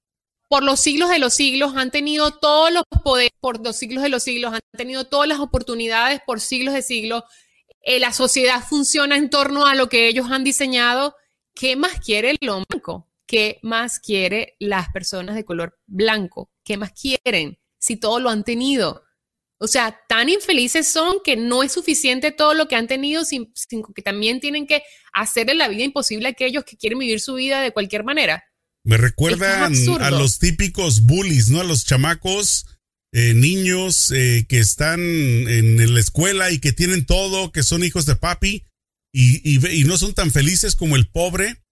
Por 0.48 0.62
los 0.62 0.80
siglos 0.80 1.10
de 1.10 1.18
los 1.18 1.34
siglos 1.34 1.74
han 1.76 1.90
tenido 1.90 2.32
todos 2.32 2.72
los 2.72 2.84
poderes, 3.04 3.32
por 3.40 3.64
los 3.64 3.76
siglos 3.76 4.02
de 4.02 4.08
los 4.08 4.22
siglos 4.22 4.52
han 4.52 4.60
tenido 4.76 5.04
todas 5.04 5.28
las 5.28 5.38
oportunidades 5.38 6.20
por 6.26 6.40
siglos 6.40 6.74
de 6.74 6.82
siglos. 6.82 7.24
Eh, 7.82 7.98
la 7.98 8.12
sociedad 8.12 8.62
funciona 8.62 9.16
en 9.16 9.30
torno 9.30 9.66
a 9.66 9.74
lo 9.74 9.88
que 9.88 10.08
ellos 10.08 10.26
han 10.30 10.44
diseñado. 10.44 11.14
¿Qué 11.54 11.76
más 11.76 12.00
quiere 12.00 12.36
el 12.40 12.48
hombre 12.48 12.66
blanco? 12.70 13.09
¿Qué 13.30 13.60
más 13.62 14.00
quiere 14.00 14.56
las 14.58 14.88
personas 14.88 15.36
de 15.36 15.44
color 15.44 15.78
blanco? 15.86 16.50
¿Qué 16.64 16.76
más 16.76 16.90
quieren 16.90 17.60
si 17.78 17.94
todo 17.94 18.18
lo 18.18 18.28
han 18.28 18.42
tenido? 18.42 19.04
O 19.60 19.68
sea, 19.68 20.00
tan 20.08 20.28
infelices 20.28 20.88
son 20.88 21.18
que 21.24 21.36
no 21.36 21.62
es 21.62 21.70
suficiente 21.70 22.32
todo 22.32 22.54
lo 22.54 22.66
que 22.66 22.74
han 22.74 22.88
tenido, 22.88 23.24
sino 23.24 23.46
que 23.94 24.02
también 24.02 24.40
tienen 24.40 24.66
que 24.66 24.82
hacerle 25.12 25.54
la 25.54 25.68
vida 25.68 25.84
imposible 25.84 26.26
a 26.26 26.32
aquellos 26.32 26.64
que 26.64 26.76
quieren 26.76 26.98
vivir 26.98 27.20
su 27.20 27.34
vida 27.34 27.60
de 27.60 27.70
cualquier 27.70 28.02
manera. 28.02 28.42
Me 28.82 28.96
recuerdan 28.96 29.74
a 30.00 30.10
los 30.10 30.40
típicos 30.40 31.02
bullies, 31.02 31.50
¿no? 31.50 31.60
A 31.60 31.64
los 31.64 31.84
chamacos, 31.84 32.66
eh, 33.12 33.34
niños 33.34 34.10
eh, 34.10 34.44
que 34.48 34.58
están 34.58 34.98
en 34.98 35.94
la 35.94 36.00
escuela 36.00 36.50
y 36.50 36.58
que 36.58 36.72
tienen 36.72 37.06
todo, 37.06 37.52
que 37.52 37.62
son 37.62 37.84
hijos 37.84 38.06
de 38.06 38.16
papi 38.16 38.64
y, 39.12 39.80
y 39.80 39.84
no 39.84 39.96
son 39.98 40.14
tan 40.14 40.32
felices 40.32 40.74
como 40.74 40.96
el 40.96 41.06
pobre 41.06 41.62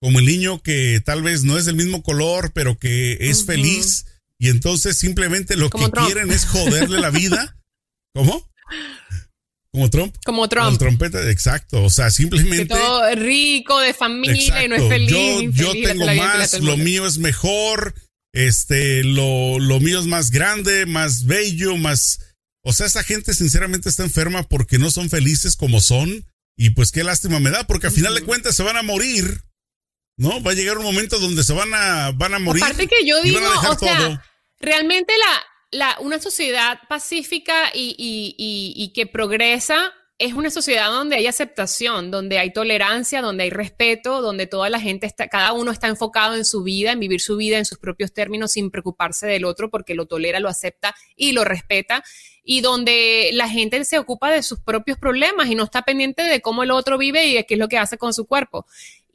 como 0.00 0.18
el 0.18 0.26
niño 0.26 0.62
que 0.62 1.00
tal 1.04 1.22
vez 1.22 1.44
no 1.44 1.56
es 1.56 1.64
del 1.64 1.76
mismo 1.76 2.02
color, 2.02 2.52
pero 2.52 2.78
que 2.78 3.16
es 3.20 3.44
feliz 3.44 4.06
y 4.38 4.48
entonces 4.48 4.98
simplemente 4.98 5.56
lo 5.56 5.70
que 5.70 5.90
quieren 5.90 6.30
es 6.30 6.46
joderle 6.46 7.00
la 7.00 7.10
vida. 7.10 7.56
¿Cómo? 8.14 8.50
Como 9.70 9.90
Trump. 9.90 10.16
Como 10.24 10.48
Trump. 10.48 10.78
Trompeta, 10.78 11.30
exacto. 11.30 11.84
O 11.84 11.90
sea, 11.90 12.10
simplemente. 12.10 12.66
todo 12.66 13.14
rico, 13.14 13.78
de 13.80 13.92
familia 13.92 14.64
y 14.64 14.68
no 14.68 14.76
es 14.76 14.88
feliz. 14.88 15.54
Yo, 15.54 15.72
tengo 15.72 16.06
más, 16.06 16.60
lo 16.60 16.76
mío 16.76 17.06
es 17.06 17.18
mejor, 17.18 17.94
este, 18.32 19.04
lo, 19.04 19.58
lo 19.58 19.80
mío 19.80 20.00
es 20.00 20.06
más 20.06 20.30
grande, 20.30 20.86
más 20.86 21.26
bello, 21.26 21.76
más. 21.76 22.20
O 22.62 22.72
sea, 22.72 22.86
esa 22.86 23.02
gente 23.02 23.34
sinceramente 23.34 23.88
está 23.88 24.02
enferma 24.02 24.42
porque 24.44 24.78
no 24.78 24.90
son 24.90 25.10
felices 25.10 25.56
como 25.56 25.80
son. 25.80 26.24
Y 26.58 26.70
pues 26.70 26.90
qué 26.90 27.04
lástima 27.04 27.38
me 27.38 27.50
da, 27.50 27.66
porque 27.66 27.88
al 27.88 27.92
final 27.92 28.14
de 28.14 28.22
cuentas 28.22 28.56
se 28.56 28.62
van 28.62 28.78
a 28.78 28.82
morir 28.82 29.42
¿no? 30.16 30.42
Va 30.42 30.52
a 30.52 30.54
llegar 30.54 30.78
un 30.78 30.84
momento 30.84 31.18
donde 31.18 31.42
se 31.42 31.52
van 31.52 31.72
a, 31.74 32.12
van 32.12 32.34
a 32.34 32.38
morir. 32.38 32.62
Aparte 32.62 32.86
que 32.86 33.06
yo 33.06 33.20
digo, 33.22 33.38
o 33.68 33.78
sea, 33.78 34.22
realmente 34.58 35.12
la, 35.18 35.78
la, 35.78 36.00
una 36.00 36.20
sociedad 36.20 36.78
pacífica 36.88 37.70
y, 37.74 37.94
y, 37.98 38.72
y, 38.76 38.92
que 38.92 39.06
progresa 39.06 39.92
es 40.18 40.32
una 40.32 40.48
sociedad 40.48 40.88
donde 40.88 41.16
hay 41.16 41.26
aceptación, 41.26 42.10
donde 42.10 42.38
hay 42.38 42.50
tolerancia, 42.50 43.20
donde 43.20 43.44
hay 43.44 43.50
respeto, 43.50 44.22
donde 44.22 44.46
toda 44.46 44.70
la 44.70 44.80
gente 44.80 45.06
está, 45.06 45.28
cada 45.28 45.52
uno 45.52 45.70
está 45.70 45.88
enfocado 45.88 46.34
en 46.34 46.46
su 46.46 46.62
vida, 46.62 46.92
en 46.92 47.00
vivir 47.00 47.20
su 47.20 47.36
vida 47.36 47.58
en 47.58 47.66
sus 47.66 47.78
propios 47.78 48.14
términos 48.14 48.52
sin 48.52 48.70
preocuparse 48.70 49.26
del 49.26 49.44
otro 49.44 49.68
porque 49.68 49.94
lo 49.94 50.06
tolera, 50.06 50.40
lo 50.40 50.48
acepta 50.48 50.94
y 51.16 51.32
lo 51.32 51.44
respeta 51.44 52.02
y 52.42 52.60
donde 52.60 53.30
la 53.32 53.48
gente 53.48 53.84
se 53.84 53.98
ocupa 53.98 54.30
de 54.30 54.42
sus 54.42 54.60
propios 54.60 54.96
problemas 54.96 55.48
y 55.50 55.54
no 55.56 55.64
está 55.64 55.82
pendiente 55.82 56.22
de 56.22 56.40
cómo 56.40 56.62
el 56.62 56.70
otro 56.70 56.96
vive 56.96 57.26
y 57.26 57.44
qué 57.44 57.54
es 57.54 57.60
lo 57.60 57.68
que 57.68 57.76
hace 57.76 57.98
con 57.98 58.14
su 58.14 58.24
cuerpo. 58.24 58.66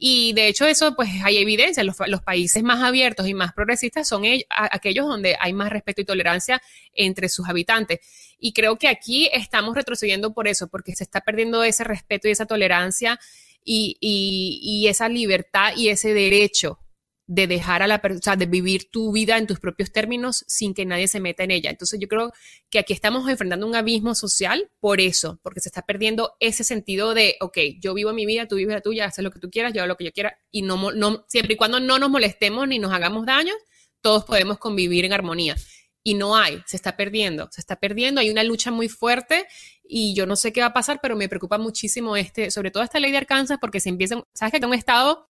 Y 0.04 0.32
de 0.32 0.48
hecho 0.48 0.66
eso, 0.66 0.96
pues 0.96 1.10
hay 1.22 1.38
evidencia, 1.38 1.84
los, 1.84 1.94
los 2.08 2.22
países 2.22 2.64
más 2.64 2.82
abiertos 2.82 3.28
y 3.28 3.34
más 3.34 3.52
progresistas 3.52 4.08
son 4.08 4.24
aquellos 4.48 5.06
donde 5.06 5.36
hay 5.38 5.52
más 5.52 5.70
respeto 5.70 6.00
y 6.00 6.04
tolerancia 6.04 6.60
entre 6.92 7.28
sus 7.28 7.48
habitantes. 7.48 8.00
Y 8.36 8.52
creo 8.52 8.78
que 8.78 8.88
aquí 8.88 9.30
estamos 9.32 9.76
retrocediendo 9.76 10.34
por 10.34 10.48
eso, 10.48 10.66
porque 10.66 10.96
se 10.96 11.04
está 11.04 11.20
perdiendo 11.20 11.62
ese 11.62 11.84
respeto 11.84 12.26
y 12.26 12.32
esa 12.32 12.46
tolerancia 12.46 13.20
y, 13.64 13.96
y, 14.00 14.58
y 14.60 14.88
esa 14.88 15.08
libertad 15.08 15.74
y 15.76 15.90
ese 15.90 16.12
derecho 16.12 16.80
de 17.26 17.46
dejar 17.46 17.82
a 17.82 17.86
la 17.86 18.02
persona, 18.02 18.36
de 18.36 18.46
vivir 18.46 18.90
tu 18.90 19.12
vida 19.12 19.38
en 19.38 19.46
tus 19.46 19.60
propios 19.60 19.92
términos 19.92 20.44
sin 20.48 20.74
que 20.74 20.84
nadie 20.84 21.08
se 21.08 21.20
meta 21.20 21.44
en 21.44 21.50
ella. 21.50 21.70
Entonces 21.70 21.98
yo 22.00 22.08
creo 22.08 22.32
que 22.68 22.78
aquí 22.78 22.92
estamos 22.92 23.28
enfrentando 23.28 23.66
un 23.66 23.74
abismo 23.74 24.14
social 24.14 24.70
por 24.80 25.00
eso, 25.00 25.38
porque 25.42 25.60
se 25.60 25.68
está 25.68 25.82
perdiendo 25.82 26.34
ese 26.40 26.64
sentido 26.64 27.14
de, 27.14 27.36
ok, 27.40 27.58
yo 27.80 27.94
vivo 27.94 28.12
mi 28.12 28.26
vida, 28.26 28.48
tú 28.48 28.56
vives 28.56 28.74
la 28.74 28.80
tuya, 28.80 29.06
haces 29.06 29.24
lo 29.24 29.30
que 29.30 29.38
tú 29.38 29.50
quieras, 29.50 29.72
yo 29.72 29.80
hago 29.80 29.88
lo 29.88 29.96
que 29.96 30.04
yo 30.04 30.12
quiera, 30.12 30.36
y 30.50 30.62
no, 30.62 30.92
no, 30.92 31.24
siempre 31.28 31.54
y 31.54 31.56
cuando 31.56 31.80
no 31.80 31.98
nos 31.98 32.10
molestemos 32.10 32.66
ni 32.66 32.78
nos 32.78 32.92
hagamos 32.92 33.24
daño, 33.24 33.54
todos 34.00 34.24
podemos 34.24 34.58
convivir 34.58 35.04
en 35.04 35.12
armonía. 35.12 35.56
Y 36.04 36.14
no 36.14 36.36
hay, 36.36 36.60
se 36.66 36.76
está 36.76 36.96
perdiendo, 36.96 37.48
se 37.52 37.60
está 37.60 37.76
perdiendo, 37.76 38.20
hay 38.20 38.28
una 38.28 38.42
lucha 38.42 38.72
muy 38.72 38.88
fuerte 38.88 39.46
y 39.84 40.14
yo 40.14 40.26
no 40.26 40.34
sé 40.34 40.52
qué 40.52 40.60
va 40.60 40.68
a 40.68 40.72
pasar, 40.72 40.98
pero 41.00 41.14
me 41.14 41.28
preocupa 41.28 41.58
muchísimo 41.58 42.16
este, 42.16 42.50
sobre 42.50 42.72
todo 42.72 42.82
esta 42.82 42.98
ley 42.98 43.12
de 43.12 43.18
Arkansas, 43.18 43.58
porque 43.60 43.78
se 43.78 43.88
empiezan, 43.88 44.24
sabes 44.34 44.58
que 44.58 44.66
un 44.66 44.74
estado 44.74 45.30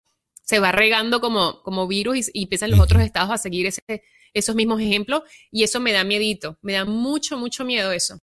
se 0.47 0.59
va 0.59 0.71
regando 0.71 1.19
como, 1.19 1.61
como 1.61 1.87
virus 1.87 2.29
y, 2.33 2.43
empiezan 2.43 2.71
los 2.71 2.79
otros 2.79 3.01
estados 3.03 3.31
a 3.31 3.37
seguir 3.37 3.65
ese, 3.65 3.81
esos 4.33 4.55
mismos 4.55 4.81
ejemplos 4.81 5.23
y 5.51 5.63
eso 5.63 5.79
me 5.79 5.91
da 5.91 6.03
miedito, 6.03 6.57
me 6.61 6.73
da 6.73 6.85
mucho, 6.85 7.37
mucho 7.37 7.65
miedo 7.65 7.91
eso. 7.91 8.17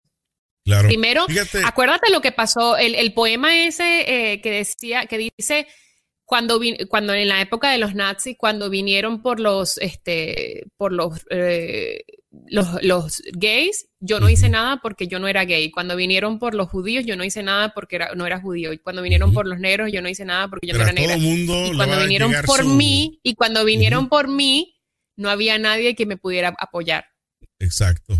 Claro. 0.63 0.87
Primero, 0.87 1.25
acuérdate 1.65 2.11
lo 2.11 2.21
que 2.21 2.31
pasó, 2.31 2.77
el, 2.77 2.93
el 2.93 3.13
poema 3.15 3.65
ese 3.65 4.33
eh, 4.33 4.41
que 4.41 4.51
decía, 4.51 5.07
que 5.07 5.31
dice, 5.35 5.67
cuando, 6.23 6.61
cuando 6.87 7.15
en 7.15 7.27
la 7.27 7.41
época 7.41 7.71
de 7.71 7.79
los 7.79 7.95
nazis, 7.95 8.37
cuando 8.37 8.69
vinieron 8.69 9.23
por 9.23 9.39
los, 9.39 9.79
este, 9.79 10.67
por 10.77 10.93
los, 10.93 11.25
eh, 11.31 12.03
los, 12.47 12.81
los, 12.81 13.21
gays, 13.33 13.87
yo 13.99 14.19
no 14.19 14.29
hice 14.29 14.49
nada 14.49 14.77
porque 14.81 15.07
yo 15.07 15.19
no 15.19 15.27
era 15.27 15.43
gay. 15.45 15.69
Cuando 15.69 15.95
vinieron 15.95 16.39
por 16.39 16.55
los 16.55 16.69
judíos, 16.69 17.05
yo 17.05 17.15
no 17.15 17.23
hice 17.23 17.43
nada 17.43 17.73
porque 17.73 17.97
era, 17.97 18.15
no 18.15 18.25
era 18.25 18.39
judío. 18.39 18.71
Y 18.73 18.77
cuando 18.77 19.01
vinieron 19.01 19.33
por 19.33 19.47
los 19.47 19.59
negros, 19.59 19.91
yo 19.91 20.01
no 20.01 20.09
hice 20.09 20.25
nada 20.25 20.47
porque 20.47 20.67
yo 20.67 20.73
no 20.73 20.83
era 20.83 20.93
negra. 20.93 21.17
y 21.17 21.75
cuando 21.75 21.99
vinieron 21.99 22.33
por 22.45 22.65
mí, 22.65 23.19
y 23.23 23.35
cuando 23.35 23.65
vinieron 23.65 24.09
por 24.09 24.27
mí, 24.27 24.75
no 25.17 25.29
había 25.29 25.57
nadie 25.57 25.95
que 25.95 26.05
me 26.05 26.17
pudiera 26.17 26.55
apoyar. 26.57 27.05
Exacto 27.59 28.17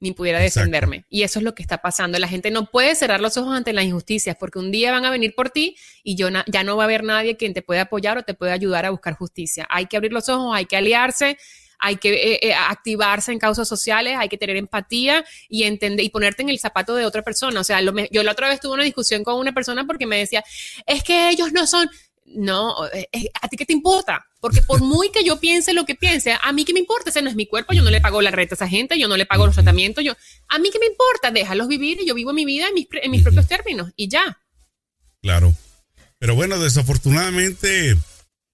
ni 0.00 0.12
pudiera 0.12 0.40
defenderme. 0.40 1.04
Y 1.10 1.22
eso 1.22 1.38
es 1.38 1.44
lo 1.44 1.54
que 1.54 1.62
está 1.62 1.78
pasando. 1.78 2.18
La 2.18 2.26
gente 2.26 2.50
no 2.50 2.70
puede 2.70 2.94
cerrar 2.94 3.20
los 3.20 3.36
ojos 3.36 3.54
ante 3.54 3.72
las 3.72 3.84
injusticias 3.84 4.34
porque 4.38 4.58
un 4.58 4.72
día 4.72 4.90
van 4.90 5.04
a 5.04 5.10
venir 5.10 5.34
por 5.34 5.50
ti 5.50 5.76
y 6.02 6.16
yo 6.16 6.28
ya 6.46 6.64
no 6.64 6.76
va 6.76 6.84
a 6.84 6.86
haber 6.86 7.04
nadie 7.04 7.36
quien 7.36 7.52
te 7.52 7.62
pueda 7.62 7.82
apoyar 7.82 8.16
o 8.16 8.22
te 8.22 8.34
pueda 8.34 8.54
ayudar 8.54 8.86
a 8.86 8.90
buscar 8.90 9.14
justicia. 9.14 9.66
Hay 9.68 9.86
que 9.86 9.98
abrir 9.98 10.12
los 10.12 10.28
ojos, 10.30 10.56
hay 10.56 10.64
que 10.64 10.76
aliarse, 10.76 11.36
hay 11.80 11.96
que 11.96 12.12
eh, 12.12 12.38
eh, 12.42 12.54
activarse 12.54 13.32
en 13.32 13.38
causas 13.38 13.66
sociales, 13.66 14.16
hay 14.18 14.28
que 14.28 14.38
tener 14.38 14.56
empatía 14.56 15.24
y 15.48 15.64
entender 15.64 16.04
y 16.04 16.10
ponerte 16.10 16.42
en 16.42 16.50
el 16.50 16.58
zapato 16.58 16.94
de 16.94 17.06
otra 17.06 17.22
persona. 17.22 17.60
O 17.60 17.64
sea, 17.64 17.80
yo 18.10 18.22
la 18.22 18.32
otra 18.32 18.48
vez 18.48 18.60
tuve 18.60 18.74
una 18.74 18.84
discusión 18.84 19.24
con 19.24 19.36
una 19.36 19.52
persona 19.52 19.86
porque 19.86 20.06
me 20.06 20.18
decía, 20.18 20.44
es 20.86 21.02
que 21.02 21.30
ellos 21.30 21.52
no 21.52 21.66
son, 21.66 21.88
no, 22.26 22.86
eh, 22.92 23.30
¿a 23.40 23.48
ti 23.48 23.56
qué 23.56 23.66
te 23.66 23.72
importa? 23.72 24.26
Porque 24.40 24.62
por 24.62 24.80
muy 24.82 25.10
que 25.10 25.24
yo 25.24 25.40
piense 25.40 25.72
lo 25.72 25.84
que 25.84 25.94
piense, 25.94 26.36
a 26.40 26.52
mí 26.52 26.64
qué 26.64 26.72
me 26.72 26.80
importa, 26.80 27.10
ese 27.10 27.22
no 27.22 27.30
es 27.30 27.36
mi 27.36 27.46
cuerpo, 27.46 27.72
yo 27.72 27.82
no 27.82 27.90
le 27.90 28.00
pago 28.00 28.22
la 28.22 28.30
renta 28.30 28.54
a 28.54 28.56
esa 28.56 28.68
gente, 28.68 28.98
yo 28.98 29.08
no 29.08 29.16
le 29.16 29.26
pago 29.26 29.46
los 29.46 29.54
tratamientos, 29.54 30.04
yo, 30.04 30.14
a 30.48 30.58
mí 30.58 30.70
qué 30.70 30.78
me 30.78 30.86
importa, 30.86 31.30
déjalos 31.30 31.68
vivir 31.68 32.00
y 32.00 32.06
yo 32.06 32.14
vivo 32.14 32.32
mi 32.32 32.44
vida 32.44 32.68
en 32.68 32.74
mis, 32.74 32.86
en 32.92 33.10
mis 33.10 33.22
propios 33.22 33.46
términos 33.48 33.90
y 33.96 34.08
ya. 34.08 34.38
Claro. 35.22 35.54
Pero 36.18 36.34
bueno, 36.34 36.58
desafortunadamente, 36.58 37.96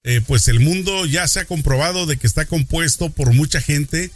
eh, 0.09 0.21
pues 0.25 0.47
el 0.47 0.61
mundo 0.61 1.05
ya 1.05 1.27
se 1.27 1.41
ha 1.41 1.45
comprobado 1.45 2.05
de 2.05 2.15
que 2.15 2.27
está 2.27 2.45
compuesto 2.45 3.09
por 3.09 3.33
mucha 3.33 3.59
gente 3.59 4.09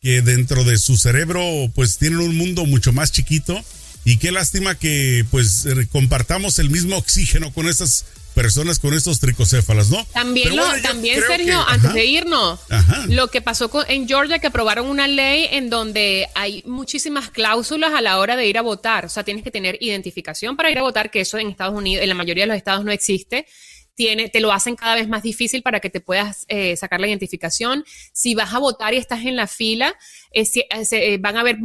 que 0.00 0.22
dentro 0.22 0.64
de 0.64 0.78
su 0.78 0.96
cerebro 0.96 1.42
pues 1.74 1.98
tienen 1.98 2.20
un 2.20 2.34
mundo 2.34 2.64
mucho 2.64 2.94
más 2.94 3.12
chiquito 3.12 3.62
y 4.06 4.16
qué 4.16 4.32
lástima 4.32 4.74
que 4.74 5.26
pues 5.30 5.68
compartamos 5.92 6.58
el 6.58 6.70
mismo 6.70 6.96
oxígeno 6.96 7.52
con 7.52 7.68
esas 7.68 8.06
personas 8.34 8.78
con 8.78 8.94
estos 8.94 9.20
tricocéfalas, 9.20 9.90
¿no? 9.90 10.02
También, 10.14 10.54
también 10.82 11.20
Sergio, 11.28 11.62
antes 11.68 11.92
de 11.92 12.06
irnos, 12.06 12.60
lo 13.08 13.28
que 13.28 13.42
pasó 13.42 13.70
en 13.86 14.08
Georgia, 14.08 14.38
que 14.38 14.46
aprobaron 14.46 14.86
una 14.86 15.06
ley 15.06 15.48
en 15.52 15.68
donde 15.68 16.26
hay 16.34 16.62
muchísimas 16.66 17.28
cláusulas 17.28 17.92
a 17.92 18.00
la 18.00 18.18
hora 18.18 18.34
de 18.34 18.46
ir 18.46 18.56
a 18.56 18.62
votar. 18.62 19.04
O 19.04 19.08
sea, 19.10 19.24
tienes 19.24 19.44
que 19.44 19.50
tener 19.50 19.76
identificación 19.80 20.56
para 20.56 20.70
ir 20.70 20.78
a 20.78 20.82
votar, 20.82 21.10
que 21.10 21.20
eso 21.20 21.36
en 21.36 21.48
Estados 21.48 21.76
Unidos, 21.76 22.02
en 22.02 22.08
la 22.08 22.14
mayoría 22.14 22.44
de 22.44 22.48
los 22.48 22.56
estados 22.56 22.82
no 22.82 22.92
existe 22.92 23.46
tiene, 23.94 24.28
te 24.28 24.40
lo 24.40 24.52
hacen 24.52 24.76
cada 24.76 24.94
vez 24.94 25.08
más 25.08 25.22
difícil 25.22 25.62
para 25.62 25.80
que 25.80 25.90
te 25.90 26.00
puedas 26.00 26.44
eh, 26.48 26.76
sacar 26.76 27.00
la 27.00 27.08
identificación. 27.08 27.84
Si 28.12 28.34
vas 28.34 28.52
a 28.52 28.58
votar 28.58 28.94
y 28.94 28.96
estás 28.96 29.24
en 29.24 29.36
la 29.36 29.46
fila, 29.46 29.94
eh, 30.32 30.48
eh, 30.90 31.18
van 31.18 31.36
a 31.36 31.40
haber 31.40 31.58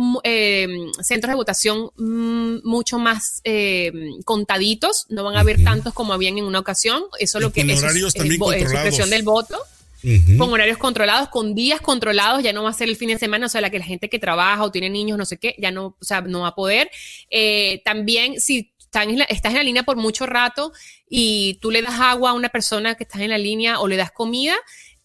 centros 1.01 1.29
de 1.29 1.35
votación 1.35 1.89
mm, 1.97 2.67
mucho 2.67 2.99
más 2.99 3.41
contaditos, 4.25 5.05
no 5.09 5.23
van 5.23 5.37
a 5.37 5.39
haber 5.39 5.63
tantos 5.63 5.93
como 5.93 6.13
habían 6.13 6.37
en 6.37 6.45
una 6.45 6.59
ocasión. 6.59 7.03
Eso 7.19 7.39
es 7.39 7.43
lo 7.43 7.51
que 7.51 7.61
es, 7.61 7.79
horarios 7.79 8.13
también 8.13 8.39
supresión 8.39 9.09
del 9.09 9.23
voto. 9.23 9.57
Con 10.37 10.53
horarios 10.53 10.77
controlados, 10.77 11.27
con 11.27 11.55
días 11.55 11.81
controlados, 11.81 12.41
ya 12.41 12.53
no 12.53 12.63
va 12.63 12.69
a 12.69 12.73
ser 12.73 12.87
el 12.87 12.95
fin 12.95 13.09
de 13.09 13.19
semana, 13.19 13.47
o 13.47 13.49
sea, 13.49 13.59
la 13.59 13.69
que 13.69 13.79
la 13.79 13.85
gente 13.85 14.07
que 14.07 14.17
trabaja 14.17 14.63
o 14.63 14.71
tiene 14.71 14.89
niños, 14.89 15.17
no 15.17 15.25
sé 15.25 15.35
qué, 15.35 15.55
ya 15.57 15.71
no, 15.71 15.97
o 15.99 16.05
sea, 16.05 16.21
no 16.21 16.41
va 16.41 16.49
a 16.49 16.55
poder. 16.55 16.89
también, 17.83 18.39
si 18.39 18.71
estás 19.29 19.51
en 19.51 19.57
la 19.57 19.63
línea 19.63 19.83
por 19.83 19.97
mucho 19.97 20.25
rato 20.25 20.71
y 21.09 21.57
tú 21.61 21.71
le 21.71 21.81
das 21.81 21.99
agua 21.99 22.31
a 22.31 22.33
una 22.33 22.49
persona 22.49 22.95
que 22.95 23.03
está 23.03 23.23
en 23.23 23.29
la 23.29 23.37
línea 23.37 23.79
o 23.79 23.87
le 23.87 23.97
das 23.97 24.11
comida, 24.11 24.55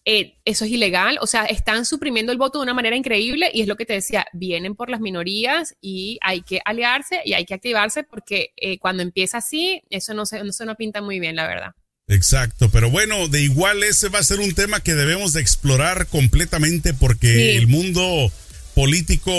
eh, 0.05 0.37
eso 0.45 0.65
es 0.65 0.71
ilegal. 0.71 1.17
O 1.21 1.27
sea, 1.27 1.45
están 1.45 1.85
suprimiendo 1.85 2.31
el 2.31 2.37
voto 2.37 2.59
de 2.59 2.63
una 2.63 2.73
manera 2.73 2.95
increíble 2.95 3.49
y 3.53 3.61
es 3.61 3.67
lo 3.67 3.75
que 3.75 3.85
te 3.85 3.93
decía, 3.93 4.25
vienen 4.33 4.75
por 4.75 4.89
las 4.89 5.01
minorías 5.01 5.75
y 5.81 6.19
hay 6.21 6.41
que 6.41 6.61
aliarse 6.63 7.21
y 7.25 7.33
hay 7.33 7.45
que 7.45 7.55
activarse 7.55 8.03
porque 8.03 8.53
eh, 8.55 8.77
cuando 8.77 9.01
empieza 9.01 9.39
así, 9.39 9.81
eso 9.89 10.13
no 10.13 10.25
se, 10.25 10.43
no 10.43 10.53
se 10.53 10.65
nos 10.65 10.75
pinta 10.75 11.01
muy 11.01 11.19
bien, 11.19 11.35
la 11.35 11.47
verdad. 11.47 11.71
Exacto, 12.07 12.69
pero 12.69 12.91
bueno, 12.91 13.27
de 13.29 13.41
igual 13.41 13.81
ese 13.83 14.09
va 14.09 14.19
a 14.19 14.23
ser 14.23 14.39
un 14.39 14.53
tema 14.53 14.79
que 14.79 14.93
debemos 14.93 15.33
de 15.33 15.41
explorar 15.41 16.05
completamente 16.05 16.93
porque 16.93 17.57
el 17.57 17.65
mundo 17.65 18.31
político, 18.75 19.31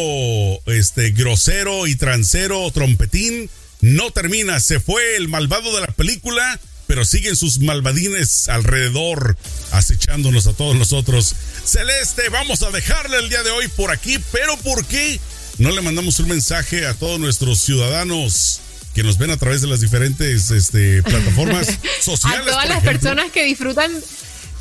este, 0.66 1.10
grosero 1.10 1.86
y 1.86 1.94
transero, 1.94 2.68
trompetín, 2.72 3.48
no 3.86 4.10
termina, 4.10 4.58
se 4.58 4.80
fue 4.80 5.16
el 5.16 5.28
malvado 5.28 5.72
de 5.74 5.80
la 5.80 5.86
película, 5.86 6.58
pero 6.88 7.04
siguen 7.04 7.36
sus 7.36 7.60
malvadines 7.60 8.48
alrededor, 8.48 9.36
acechándonos 9.70 10.48
a 10.48 10.54
todos 10.54 10.74
nosotros. 10.74 11.34
Celeste, 11.64 12.28
vamos 12.30 12.62
a 12.62 12.72
dejarle 12.72 13.18
el 13.18 13.28
día 13.28 13.44
de 13.44 13.52
hoy 13.52 13.68
por 13.68 13.92
aquí, 13.92 14.18
pero 14.32 14.56
¿por 14.58 14.84
qué 14.86 15.20
no 15.58 15.70
le 15.70 15.82
mandamos 15.82 16.18
un 16.18 16.28
mensaje 16.28 16.84
a 16.86 16.94
todos 16.94 17.20
nuestros 17.20 17.60
ciudadanos? 17.60 18.60
que 18.92 19.02
nos 19.02 19.18
ven 19.18 19.30
a 19.30 19.36
través 19.36 19.60
de 19.60 19.66
las 19.66 19.82
diferentes 19.82 20.50
este, 20.50 21.02
plataformas 21.02 21.68
sociales. 22.00 22.46
A 22.46 22.50
todas 22.50 22.68
las 22.70 22.82
personas 22.82 23.30
que 23.30 23.44
disfrutan 23.44 23.92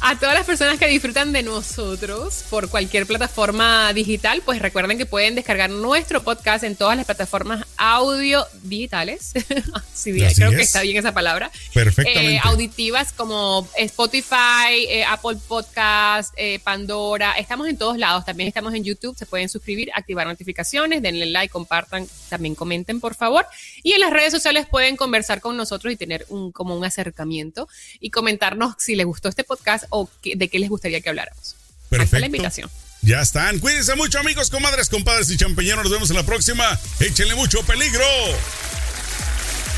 a 0.01 0.19
todas 0.19 0.36
las 0.36 0.45
personas 0.45 0.77
que 0.77 0.88
disfrutan 0.88 1.31
de 1.31 1.43
nosotros 1.43 2.45
por 2.49 2.69
cualquier 2.69 3.08
plataforma 3.08 3.91
digital, 3.93 4.41
pues 4.45 4.62
recuerden 4.62 4.97
que 4.97 5.05
pueden 5.05 5.36
descargar 5.36 5.69
nuestro 5.69 6.23
podcast 6.23 6.63
en 6.63 6.75
todas 6.75 6.95
las 6.97 7.05
plataformas 7.05 7.65
audio 7.77 8.45
digitales. 8.63 9.34
sí, 9.93 10.13
creo 10.36 10.51
que 10.51 10.62
está 10.62 10.81
bien 10.81 10.97
esa 10.97 11.13
palabra. 11.13 11.51
Perfectamente. 11.73 12.36
Eh, 12.36 12.41
auditivas 12.43 13.13
como 13.13 13.67
Spotify, 13.77 14.86
eh, 14.88 15.05
Apple 15.05 15.38
Podcast, 15.47 16.34
eh, 16.38 16.60
Pandora. 16.60 17.34
Estamos 17.34 17.67
en 17.67 17.77
todos 17.77 17.97
lados. 17.97 18.25
También 18.25 18.47
estamos 18.47 18.73
en 18.73 18.84
YouTube. 18.84 19.17
Se 19.17 19.25
pueden 19.25 19.49
suscribir, 19.49 19.89
activar 19.93 20.27
notificaciones, 20.27 21.01
denle 21.01 21.25
like, 21.27 21.51
compartan, 21.51 22.08
también 22.29 22.55
comenten, 22.55 22.99
por 22.99 23.15
favor. 23.15 23.45
Y 23.81 23.93
en 23.93 24.01
las 24.01 24.12
redes 24.12 24.31
sociales 24.31 24.67
pueden 24.69 24.97
conversar 24.97 25.41
con 25.41 25.58
nosotros 25.58 25.93
y 25.93 25.95
tener 25.97 26.25
un, 26.29 26.51
como 26.51 26.75
un 26.75 26.86
acercamiento 26.86 27.67
y 27.99 28.10
comentarnos 28.10 28.75
si 28.77 28.95
les 28.95 29.05
gustó 29.05 29.29
este 29.29 29.43
podcast 29.43 29.85
o 29.89 30.10
de 30.24 30.48
qué 30.50 30.60
les 30.60 30.69
gustaría 30.69 31.02
que 31.02 31.10
habláramos. 31.10 31.56
Perfecto. 31.89 32.19
la 32.19 32.26
invitación. 32.26 32.69
Ya 33.02 33.21
están. 33.21 33.60
Cuídense 33.60 33.95
mucho, 33.95 34.19
amigos, 34.19 34.50
comadres, 34.50 34.89
compadres 34.89 35.30
y 35.30 35.38
champiñones. 35.38 35.84
Nos 35.84 35.91
vemos 35.91 36.10
en 36.10 36.15
la 36.15 36.24
próxima. 36.24 36.80
Échenle 37.00 37.36
mucho 37.36 37.62
peligro. 37.63 38.04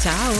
Chao. 0.01 0.33